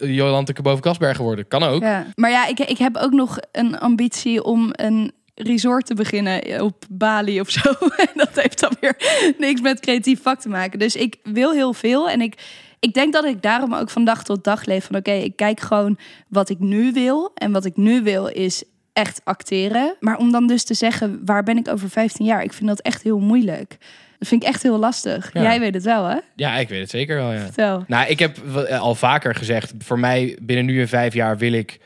[0.00, 1.48] uh, Jolante boven Kasbergen worden.
[1.48, 1.80] Kan ook.
[2.14, 6.85] Maar ja, ik, ik heb ook nog een ambitie om een resort te beginnen op
[6.90, 7.61] Bali of zo.
[7.96, 8.94] En dat heeft dan weer
[9.38, 10.78] niks met creatief vak te maken.
[10.78, 12.35] Dus ik wil heel veel en ik,
[12.80, 14.85] ik denk dat ik daarom ook van dag tot dag leef.
[14.85, 17.31] Van oké, ik kijk gewoon wat ik nu wil.
[17.35, 18.62] En wat ik nu wil is
[18.92, 19.96] echt acteren.
[20.00, 22.42] Maar om dan dus te zeggen, waar ben ik over 15 jaar?
[22.42, 23.76] Ik vind dat echt heel moeilijk.
[24.18, 25.31] Dat vind ik echt heel lastig.
[25.33, 25.42] Ja.
[25.42, 26.16] Jij weet het wel, hè?
[26.37, 27.38] Ja, ik weet het zeker wel, ja.
[27.38, 27.85] Vertel.
[27.87, 31.52] Nou, ik heb wel- al vaker gezegd, voor mij binnen nu en vijf jaar wil
[31.52, 31.78] ik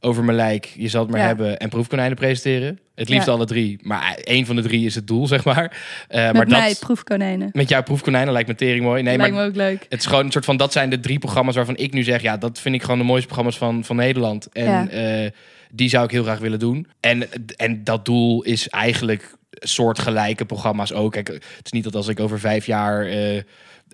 [0.00, 1.26] over mijn lijk, je zal het maar Ja.
[1.26, 2.78] hebben, en proefkonijnen presenteren.
[3.02, 3.32] Het liefst Ja.
[3.32, 5.76] alle drie, maar één van de drie is het doel, zeg maar.
[6.08, 7.48] Eh, Met maar mij, dat, proefkonijnen.
[7.52, 9.02] met jouw proefkonijnen lijkt me tering mooi.
[9.02, 9.86] Nee, Lijkt maar me ook leuk.
[9.88, 12.22] het is gewoon een soort van, dat zijn de drie programma's waarvan ik nu zeg,
[12.22, 14.48] ja, dat vind ik gewoon de mooiste programma's van, van Nederland.
[14.52, 14.88] En Ja.
[14.88, 15.30] eh,
[15.70, 16.86] die zou ik heel graag willen doen.
[17.00, 21.12] En, en dat doel is eigenlijk soortgelijke programma's ook.
[21.12, 23.40] Kijk, het is niet dat als ik over vijf jaar eh,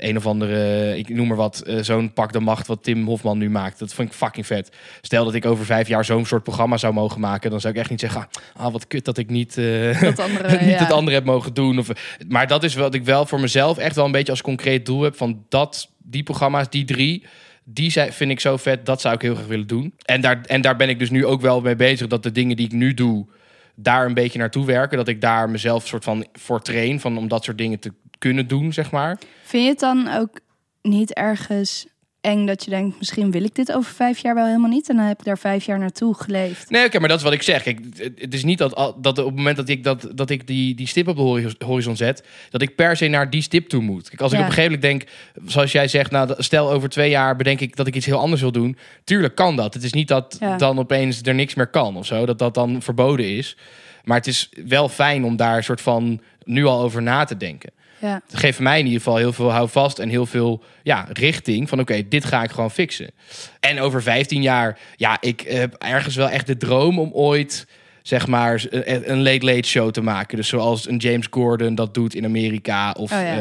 [0.03, 3.39] een of andere, ik noem maar wat, eh, zo'n pak de macht wat Tim Hofman
[3.39, 3.79] nu maakt.
[3.79, 4.77] Dat vind ik fucking vet.
[5.01, 7.81] Stel dat ik over vijf jaar zo'n soort programma zou mogen maken, dan zou ik
[7.81, 10.79] echt niet zeggen, ah, wat kut dat ik niet, eh, Dat andere, niet ja.
[10.79, 11.79] het andere heb mogen doen.
[11.79, 11.89] Of,
[12.29, 15.03] maar dat is wat ik wel voor mezelf echt wel een beetje als concreet doel
[15.03, 15.17] heb.
[15.17, 17.25] Van dat, die programma's, die drie,
[17.65, 18.87] die zijn, vind ik zo vet.
[18.87, 19.95] Dat zou ik heel graag willen doen.
[20.05, 22.07] En daar, en daar ben ik dus nu ook wel mee bezig.
[22.07, 23.27] Dat de dingen die ik nu doe,
[23.75, 24.97] daar een beetje naartoe werken.
[24.97, 27.01] Dat ik daar mezelf soort van voor train.
[27.01, 29.19] Van om dat soort dingen te kunnen doen, zeg maar.
[29.43, 30.41] Vind je het dan ook
[30.83, 31.87] niet ergens
[32.21, 34.89] eng dat je denkt, misschien wil ik dit over vijf jaar wel helemaal niet?
[34.89, 36.71] En dan heb ik daar vijf jaar naartoe geleefd.
[36.71, 37.63] Nee, oké, maar dat is wat ik zeg.
[37.63, 37.81] Kijk,
[38.17, 40.87] het- is niet dat, dat op het moment dat ik, dat, dat ik die, die
[40.87, 44.09] stip op de horiz- horizon zet, dat ik per se naar die stip toe moet.
[44.09, 47.11] Kijk, als ik op een gegeven moment denk, zoals jij zegt, nou, stel over twee
[47.11, 48.77] jaar bedenk ik dat ik iets heel anders wil doen.
[49.05, 49.75] Tuurlijk kan dat.
[49.75, 50.57] Het is niet dat Ja.
[50.57, 53.57] dan opeens er niks meer kan of zo, dat dat dan verboden is.
[54.05, 57.37] Maar het is wel fijn om daar een soort van nu al over na te
[57.37, 57.71] denken.
[58.01, 58.21] Ja.
[58.31, 61.81] Het geeft mij in ieder geval heel veel houvast en heel veel ja, richting van
[61.81, 63.11] oké, dit ga ik gewoon fixen.
[63.61, 67.67] En over 15 jaar, ja, ik heb ergens wel echt de droom om ooit
[68.03, 70.37] zeg maar een een late late show te maken.
[70.37, 73.39] Dus zoals een James Gordon dat doet in Amerika of Oh ja.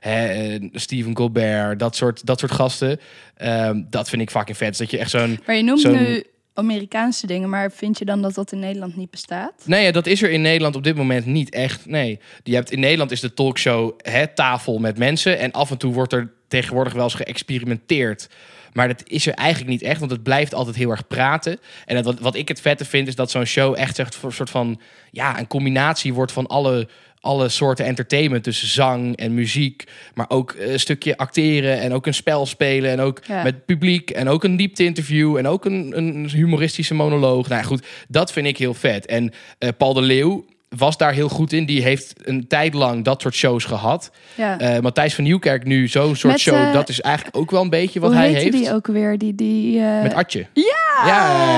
[0.00, 3.00] eh, eh, Stephen Colbert, dat soort, dat soort gasten.
[3.36, 4.78] Ehm, dat vind ik fucking vet.
[4.78, 6.24] Dat je echt zo'n Maar je noemt nu
[6.54, 9.52] Amerikaanse dingen, maar vind je dan dat dat in Nederland niet bestaat?
[9.64, 11.86] Nee, dat is er in Nederland op dit moment niet echt.
[11.86, 15.78] Nee, je hebt in Nederland is de talkshow hè, tafel met mensen en af en
[15.78, 18.28] toe wordt er tegenwoordig wel eens geëxperimenteerd.
[18.72, 21.58] Maar dat is er eigenlijk niet echt, want het blijft altijd heel erg praten.
[21.84, 24.80] En wat, wat ik het vette vind, is dat zo'n show echt een soort van
[25.10, 26.88] ja, een combinatie wordt van alle,
[27.22, 28.44] alle soorten entertainment.
[28.44, 32.90] Tussen zang en muziek, maar ook een stukje acteren en ook een spel spelen.
[32.90, 33.42] En ook Ja.
[33.42, 37.48] met publiek en ook een diepte-interview en ook een, een humoristische monoloog.
[37.48, 39.06] Nou ja, goed, dat vind ik heel vet.
[39.06, 40.44] En eh, Paul de Leeuw
[40.76, 41.66] was daar heel goed in.
[41.66, 44.10] Die heeft een tijd lang dat soort shows gehad.
[44.34, 44.58] Ja.
[44.58, 46.54] Eh, Matthijs van Nieuwkerk nu zo'n soort Met, show.
[46.54, 48.52] eh, dat is eigenlijk ook wel een beetje wat hij heeft.
[48.52, 49.18] die ook weer?
[49.18, 50.46] Die, die, eh, Met Atje.
[50.52, 50.62] Ja!
[51.06, 51.52] Ja, ja,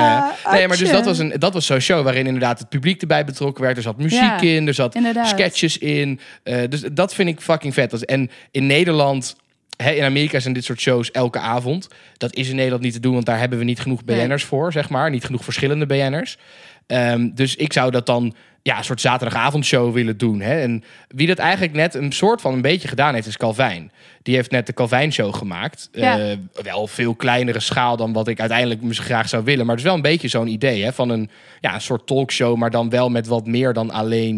[0.45, 0.53] ja.
[0.53, 3.25] Nee, maar dus dat was, een, dat was zo'n show waarin inderdaad het publiek erbij
[3.25, 3.77] betrokken werd.
[3.77, 5.29] Er zat muziek Ja, in, er zat inderdaad.
[5.29, 6.21] sketches in.
[6.69, 8.05] Dus dat vind ik fucking vet.
[8.05, 9.37] En in Nederland,
[9.77, 11.89] hè, in Amerika zijn dit soort shows elke avond.
[12.17, 14.27] Dat is in Nederland niet te doen, want daar hebben we niet genoeg Nee.
[14.27, 15.11] BN'ers voor, zeg maar.
[15.11, 16.39] Niet genoeg verschillende BN'ers.
[16.87, 18.35] Ehm, dus ik zou dat dan
[18.67, 20.41] ja, een soort zaterdagavondshow willen doen.
[20.41, 20.61] Hè?
[20.61, 23.91] En wie dat eigenlijk net een soort van een beetje gedaan heeft, is Calvijn.
[24.23, 25.89] Die heeft net de Calvijn Show gemaakt.
[25.93, 26.19] Ja.
[26.19, 29.67] Eh, wel veel kleinere schaal dan wat ik uiteindelijk misschien graag zou willen.
[29.67, 30.93] Maar het is wel een beetje zo'n idee hè?
[30.93, 34.37] van een, ja, een soort talkshow, maar dan wel met wat meer dan alleen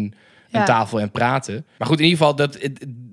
[0.51, 0.65] een Ja.
[0.65, 1.65] tafel en praten.
[1.77, 2.57] Maar goed, in ieder geval, dat,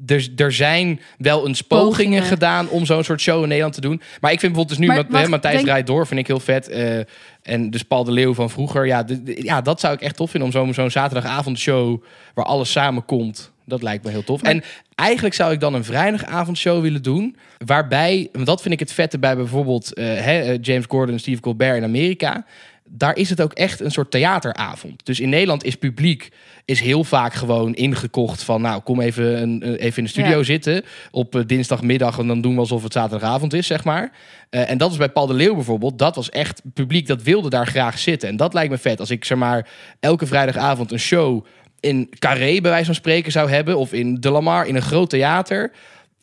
[0.06, 2.22] er, er zijn wel eens pogingen, Pogingen.
[2.22, 4.00] gedaan om zo'n soort show in Nederland te doen.
[4.20, 6.40] Maar ik vind bijvoorbeeld dus nu, Maar met, Matthijs denk- draait door, vind ik heel
[6.40, 6.68] vet.
[6.68, 6.98] eh,
[7.44, 8.86] en dus Paul de Leeuw van vroeger.
[8.86, 12.02] Ja, de- de- ja dat zou ik echt tof vinden om zo'n zo'n zaterdagavondshow
[12.34, 13.52] waar alles samenkomt.
[13.66, 14.42] Dat lijkt me heel tof.
[14.42, 14.62] Maar- En
[14.94, 17.36] eigenlijk zou ik dan een vrijdagavondshow willen doen.
[17.66, 21.40] Waarbij, want dat vind ik het vette bij bijvoorbeeld eh, eh, James Gordon en Steve
[21.40, 22.44] Colbert in Amerika.
[22.88, 25.06] Daar is het ook echt een soort theateravond.
[25.06, 26.28] Dus in Nederland is publiek
[26.64, 28.60] is heel vaak gewoon ingekocht van...
[28.62, 30.42] nou, kom even, een, een- even in de studio Ja.
[30.42, 32.18] zitten op eh, dinsdagmiddag...
[32.18, 34.12] en dan doen we alsof het zaterdagavond is, zeg maar.
[34.50, 35.98] Eh, en dat is bij Paul de Leeuw bijvoorbeeld.
[35.98, 38.28] Dat was echt publiek, dat wilde daar graag zitten.
[38.28, 39.00] En dat lijkt me vet.
[39.00, 39.68] Als ik zeg maar
[40.00, 41.44] elke vrijdagavond een show
[41.80, 43.76] in Carré bij wijze van spreken zou hebben...
[43.78, 45.72] of in De Lamar in een groot theater...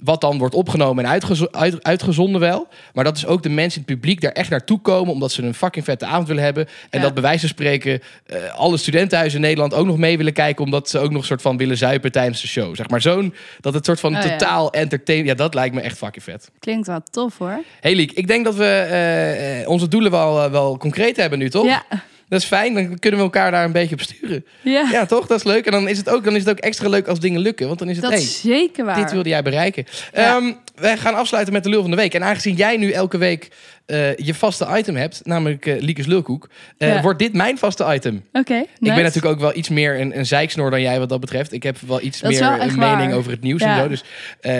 [0.03, 2.67] Wat dan wordt opgenomen en uitgezo- uit- uitgezonden wel.
[2.93, 5.13] Maar dat is ook de mensen in het publiek daar echt naartoe komen.
[5.13, 6.67] Omdat ze een fucking vette avond willen hebben.
[6.89, 7.05] En Ja.
[7.05, 10.63] dat bij wijze van spreken eh, alle studentenhuizen in Nederland ook nog mee willen kijken.
[10.65, 12.75] Omdat ze ook nog soort van willen zuipen tijdens de show.
[12.75, 14.29] Zeg maar zo'n, dat het soort van Oh, ja.
[14.29, 15.25] totaal entertain.
[15.25, 16.51] Ja, dat lijkt me echt fucking vet.
[16.59, 17.63] Klinkt wel tof hoor.
[17.79, 21.49] Hey Liek, ik denk dat we eh, eh, onze doelen wel, wel concreet hebben nu,
[21.49, 21.65] toch?
[21.65, 21.83] Ja.
[22.31, 24.45] Dat is fijn, dan kunnen we elkaar daar een beetje op sturen.
[24.61, 25.27] Ja, Ja, toch?
[25.27, 25.65] Dat is leuk.
[25.65, 27.67] En dan is het ook, dan is het ook extra leuk als dingen lukken.
[27.67, 28.95] Want dan is het, dat hey, is zeker waar.
[28.95, 29.85] dit wilde jij bereiken.
[30.13, 30.35] Ja.
[30.37, 30.51] Ehm,
[30.81, 32.13] wij gaan afsluiten met de lul van de week.
[32.13, 33.49] En aangezien jij nu elke week
[33.85, 37.01] eh, je vaste item hebt, namelijk eh Liekes Lulkoek, eh, Ja.
[37.01, 38.23] wordt dit mijn vaste item.
[38.31, 38.93] Oké, Ik nice.
[38.93, 41.53] ben natuurlijk ook wel iets meer een, een zeiksnoor dan jij wat dat betreft.
[41.53, 43.13] Ik heb wel iets Dat meer wel een mening waar.
[43.17, 43.75] over het nieuws Ja.
[43.77, 43.87] en zo.
[43.87, 44.03] Dus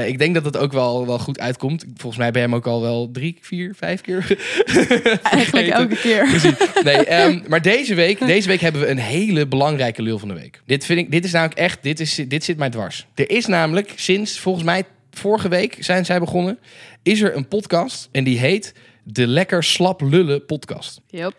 [0.08, 1.86] ik denk dat het ook wel, wel goed uitkomt.
[1.96, 4.26] Volgens mij ben je hem ook al wel drie, vier, vijf keer
[5.24, 6.28] Eigenlijk elke keer.
[6.30, 6.54] Precies.
[6.84, 10.34] Nee, ehm, maar deze week, deze week hebben we een hele belangrijke lul van de
[10.34, 10.62] week.
[10.66, 13.08] Dit, vind ik, dit is namelijk echt, dit, is, dit zit mij dwars.
[13.16, 16.60] Er is namelijk sinds, volgens mij vorige week zijn zij begonnen,
[17.04, 21.02] is er een podcast en die heet de Lekker Slap Lullen podcast.
[21.08, 21.36] Yep.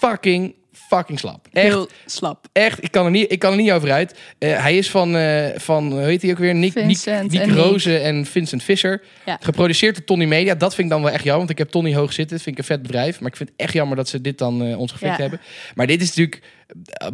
[0.00, 0.54] Fucking,
[0.96, 1.46] fucking slap.
[1.52, 2.46] Echt, Heel slap.
[2.52, 4.18] echt, ik kan er niet, ik kan er niet over uit.
[4.38, 6.54] Eh, hij is van, eh, van, hoe heet hij ook weer?
[6.54, 7.56] Nick, Nick, Vincent Nick en Nick.
[7.56, 9.02] Rozen en Vincent Visser.
[9.26, 9.36] Ja.
[9.40, 10.54] Geproduceerd door Tony Media.
[10.54, 12.36] Dat vind ik dan wel echt jammer, want ik heb Tony hoog zitten.
[12.36, 13.20] Dat vind ik een vet bedrijf.
[13.20, 15.20] Maar ik vind het echt jammer dat ze dit dan eh, ons gefikt Ja.
[15.20, 15.40] hebben.
[15.74, 16.42] Maar dit is natuurlijk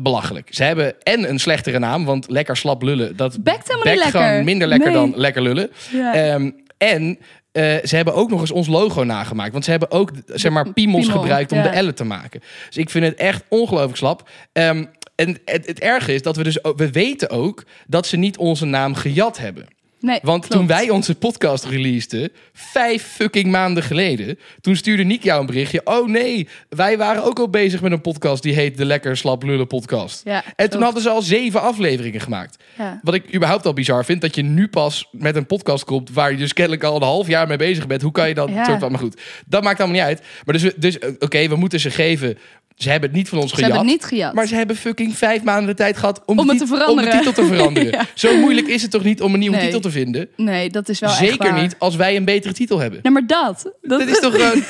[0.01, 0.49] belachelijk.
[0.51, 3.17] Ze hebben en een slechtere naam, want lekker slap lullen.
[3.17, 4.45] Dat Bekt helemaal niet lekker.
[4.45, 4.97] minder lekker Nee.
[4.99, 5.71] dan lekker lullen.
[5.93, 6.15] Ja.
[6.15, 7.19] Ehm, en
[7.57, 9.53] eh, ze hebben ook nog eens ons logo nagemaakt.
[9.53, 11.71] Want ze hebben ook zeg maar, piemels Piemel, gebruikt om ja.
[11.71, 12.41] de L'en te maken.
[12.67, 14.29] Dus ik vind het echt ongelooflijk slap.
[14.53, 14.85] Ehm,
[15.15, 18.37] en het, het erge is dat we dus ook, we weten ook dat ze niet
[18.37, 19.67] onze naam gejat hebben.
[20.07, 20.51] Nee, Want klopt.
[20.55, 25.81] toen wij onze podcast releaseden, vijf fucking maanden geleden, toen stuurde Nick jou een berichtje.
[25.85, 29.43] Oh nee, wij waren ook al bezig met een podcast die heet de Lekker Slap
[29.43, 30.21] Lullen podcast.
[30.25, 32.65] Ja, En toen hadden ze al zeven afleveringen gemaakt.
[32.79, 33.01] Ja.
[33.03, 36.31] Wat ik überhaupt al bizar vind, dat je nu pas met een podcast komt waar
[36.31, 38.03] je dus kennelijk al een half jaar mee bezig bent.
[38.03, 38.65] Hoe kan je dat Ja.
[38.65, 40.23] soort van, maar goed, dat maakt allemaal niet uit.
[40.45, 42.39] Maar dus, dus eh, oké, we moeten ze geven.
[42.77, 43.71] Ze hebben het niet van ons Ze gejat.
[43.73, 44.33] hebben het niet gejat.
[44.35, 46.77] Maar ze hebben fucking vijf maanden de tijd gehad om, Om de, het te tit-
[46.79, 47.13] veranderen.
[47.13, 47.91] om de titel te veranderen.
[47.97, 48.05] Ja.
[48.15, 49.65] Zo moeilijk is het toch niet om een nieuwe Nee.
[49.65, 50.29] titel te vinden?
[50.37, 51.63] Nee, dat is wel echt Zeker waar.
[51.63, 53.01] niet als wij een betere titel hebben.
[53.03, 53.73] Nee, maar dat.
[53.83, 54.65] Dat Dat is toch gewoon...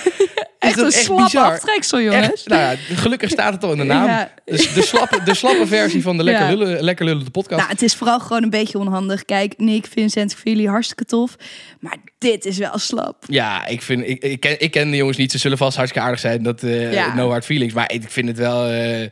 [0.58, 1.44] echt een slap bizar?
[1.52, 2.28] aftreksel, jongens.
[2.28, 4.06] Echt, nou ja, gelukkig staat het al in de naam.
[4.06, 4.30] Ja.
[4.44, 6.54] Dus de, slappe, de slappe versie van de Lekker, Ja.
[6.54, 7.60] lullen, lekker Lullen de podcast.
[7.60, 9.24] Nou, het is vooral gewoon een beetje onhandig.
[9.24, 11.36] Kijk, Nick, Vincent, ik vind jullie hartstikke tof.
[11.80, 13.24] Maar dit is wel slap.
[13.28, 15.30] Ja, ik, vind, ik, ik, ken, ik ken de jongens niet.
[15.32, 16.42] Ze zullen vast hartstikke aardig zijn.
[16.42, 17.14] Dat, eh, Ja.
[17.14, 17.74] No hard feelings.
[17.74, 19.02] Maar ik vind het wel, eh,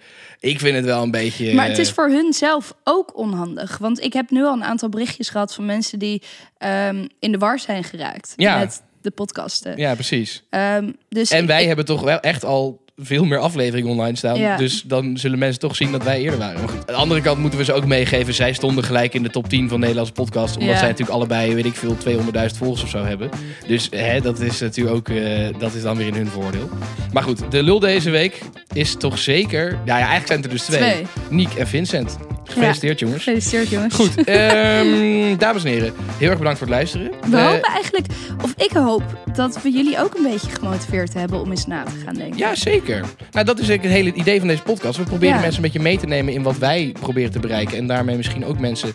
[0.40, 1.54] ik vind het wel een beetje...
[1.54, 3.78] Maar het is eh, voor hun zelf ook onhandig.
[3.78, 6.22] Want ik heb nu al een aantal berichtjes gehad van mensen die
[6.58, 8.58] ehm, in de war zijn geraakt Ja.
[8.58, 9.76] met de podcasten.
[9.76, 10.44] Ja, precies.
[10.50, 14.38] Ehm, dus En wij ik- hebben toch wel echt al veel meer afleveringen online staan.
[14.38, 14.56] Ja.
[14.56, 16.60] Dus dan zullen mensen toch zien dat wij eerder waren.
[16.60, 18.34] Maar goed, aan de andere kant moeten we ze ook meegeven.
[18.34, 20.56] Zij stonden gelijk in de top 10 van Nederlandse podcast.
[20.56, 20.78] Omdat Ja.
[20.78, 23.30] zij natuurlijk allebei, weet ik veel, 200.000 volgers of zo hebben.
[23.66, 26.68] Dus hè, dat is natuurlijk ook, eh, dat is dan weer in hun voordeel.
[27.12, 28.40] Maar goed, de lul deze week
[28.72, 29.70] is toch zeker...
[29.70, 30.78] Ja, ja eigenlijk zijn het er dus twee.
[30.92, 31.06] Twee.
[31.30, 32.16] Niek en Vincent.
[32.44, 33.22] Gefeliciteerd jongens.
[33.22, 33.94] Gefeliciteerd, jongens.
[33.94, 37.10] Goed, ehm, dames en heren, heel erg bedankt voor het luisteren.
[37.30, 38.06] We Eh, hopen eigenlijk,
[38.42, 39.02] of ik hoop,
[39.34, 42.38] dat we jullie ook een beetje gemotiveerd hebben om eens na te gaan denken.
[42.38, 43.00] Ja, zeker.
[43.30, 44.98] Nou, dat is eigenlijk het hele idee van deze podcast.
[44.98, 45.40] We proberen Ja.
[45.40, 47.76] mensen een beetje mee te nemen in wat wij proberen te bereiken.
[47.78, 48.94] En daarmee misschien ook mensen,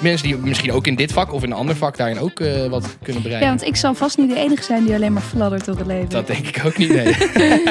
[0.00, 2.66] mensen die misschien ook in dit vak of in een ander vak daarin ook eh,
[2.66, 3.48] wat kunnen Ja, bereiken.
[3.48, 6.08] want ik zal vast niet de enige zijn die alleen maar fladdert door het leven.
[6.08, 7.14] Dat denk ik ook niet, nee.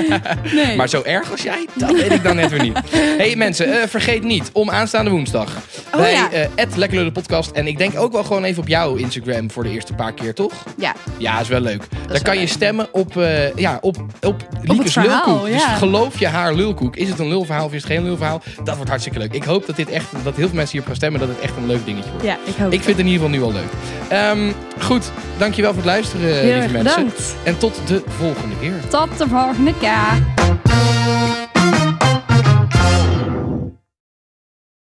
[0.65, 0.75] nee.
[0.75, 2.77] maar zo erg als jij, dat weet ik dan net weer niet.
[3.21, 5.55] hey mensen, eh, vergeet niet om aanstaande woensdag
[5.93, 6.29] Oh, bij ja.
[6.31, 7.51] eh Lekker Lullen podcast.
[7.51, 10.33] En ik denk ook wel gewoon even op jouw Instagram voor de eerste paar keer,
[10.33, 10.51] toch?
[10.77, 11.83] ja, Ja, is wel leuk.
[12.07, 15.47] Daar wel kan je stemmen op, eh, ja, op, op Liekes verhaal, lulkoek.
[15.51, 16.95] Dus geloof je haar lulkoek?
[16.95, 18.41] Is het een lulverhaal of is het geen lulverhaal?
[18.63, 19.33] Dat wordt hartstikke leuk.
[19.33, 21.19] Ik hoop dat, dit echt, dat heel veel mensen hierop gaan stemmen.
[21.19, 22.25] Dat het echt een leuk dingetje wordt.
[22.25, 23.71] ja, ik hoop Ik vind het in ieder geval nu al leuk.
[24.09, 24.51] Ehm,
[24.83, 26.83] goed, dankjewel voor het luisteren, lieve mensen.
[26.83, 27.35] bedankt.
[27.43, 28.73] En tot de volgende keer.
[28.89, 30.96] Tot de volgende keer.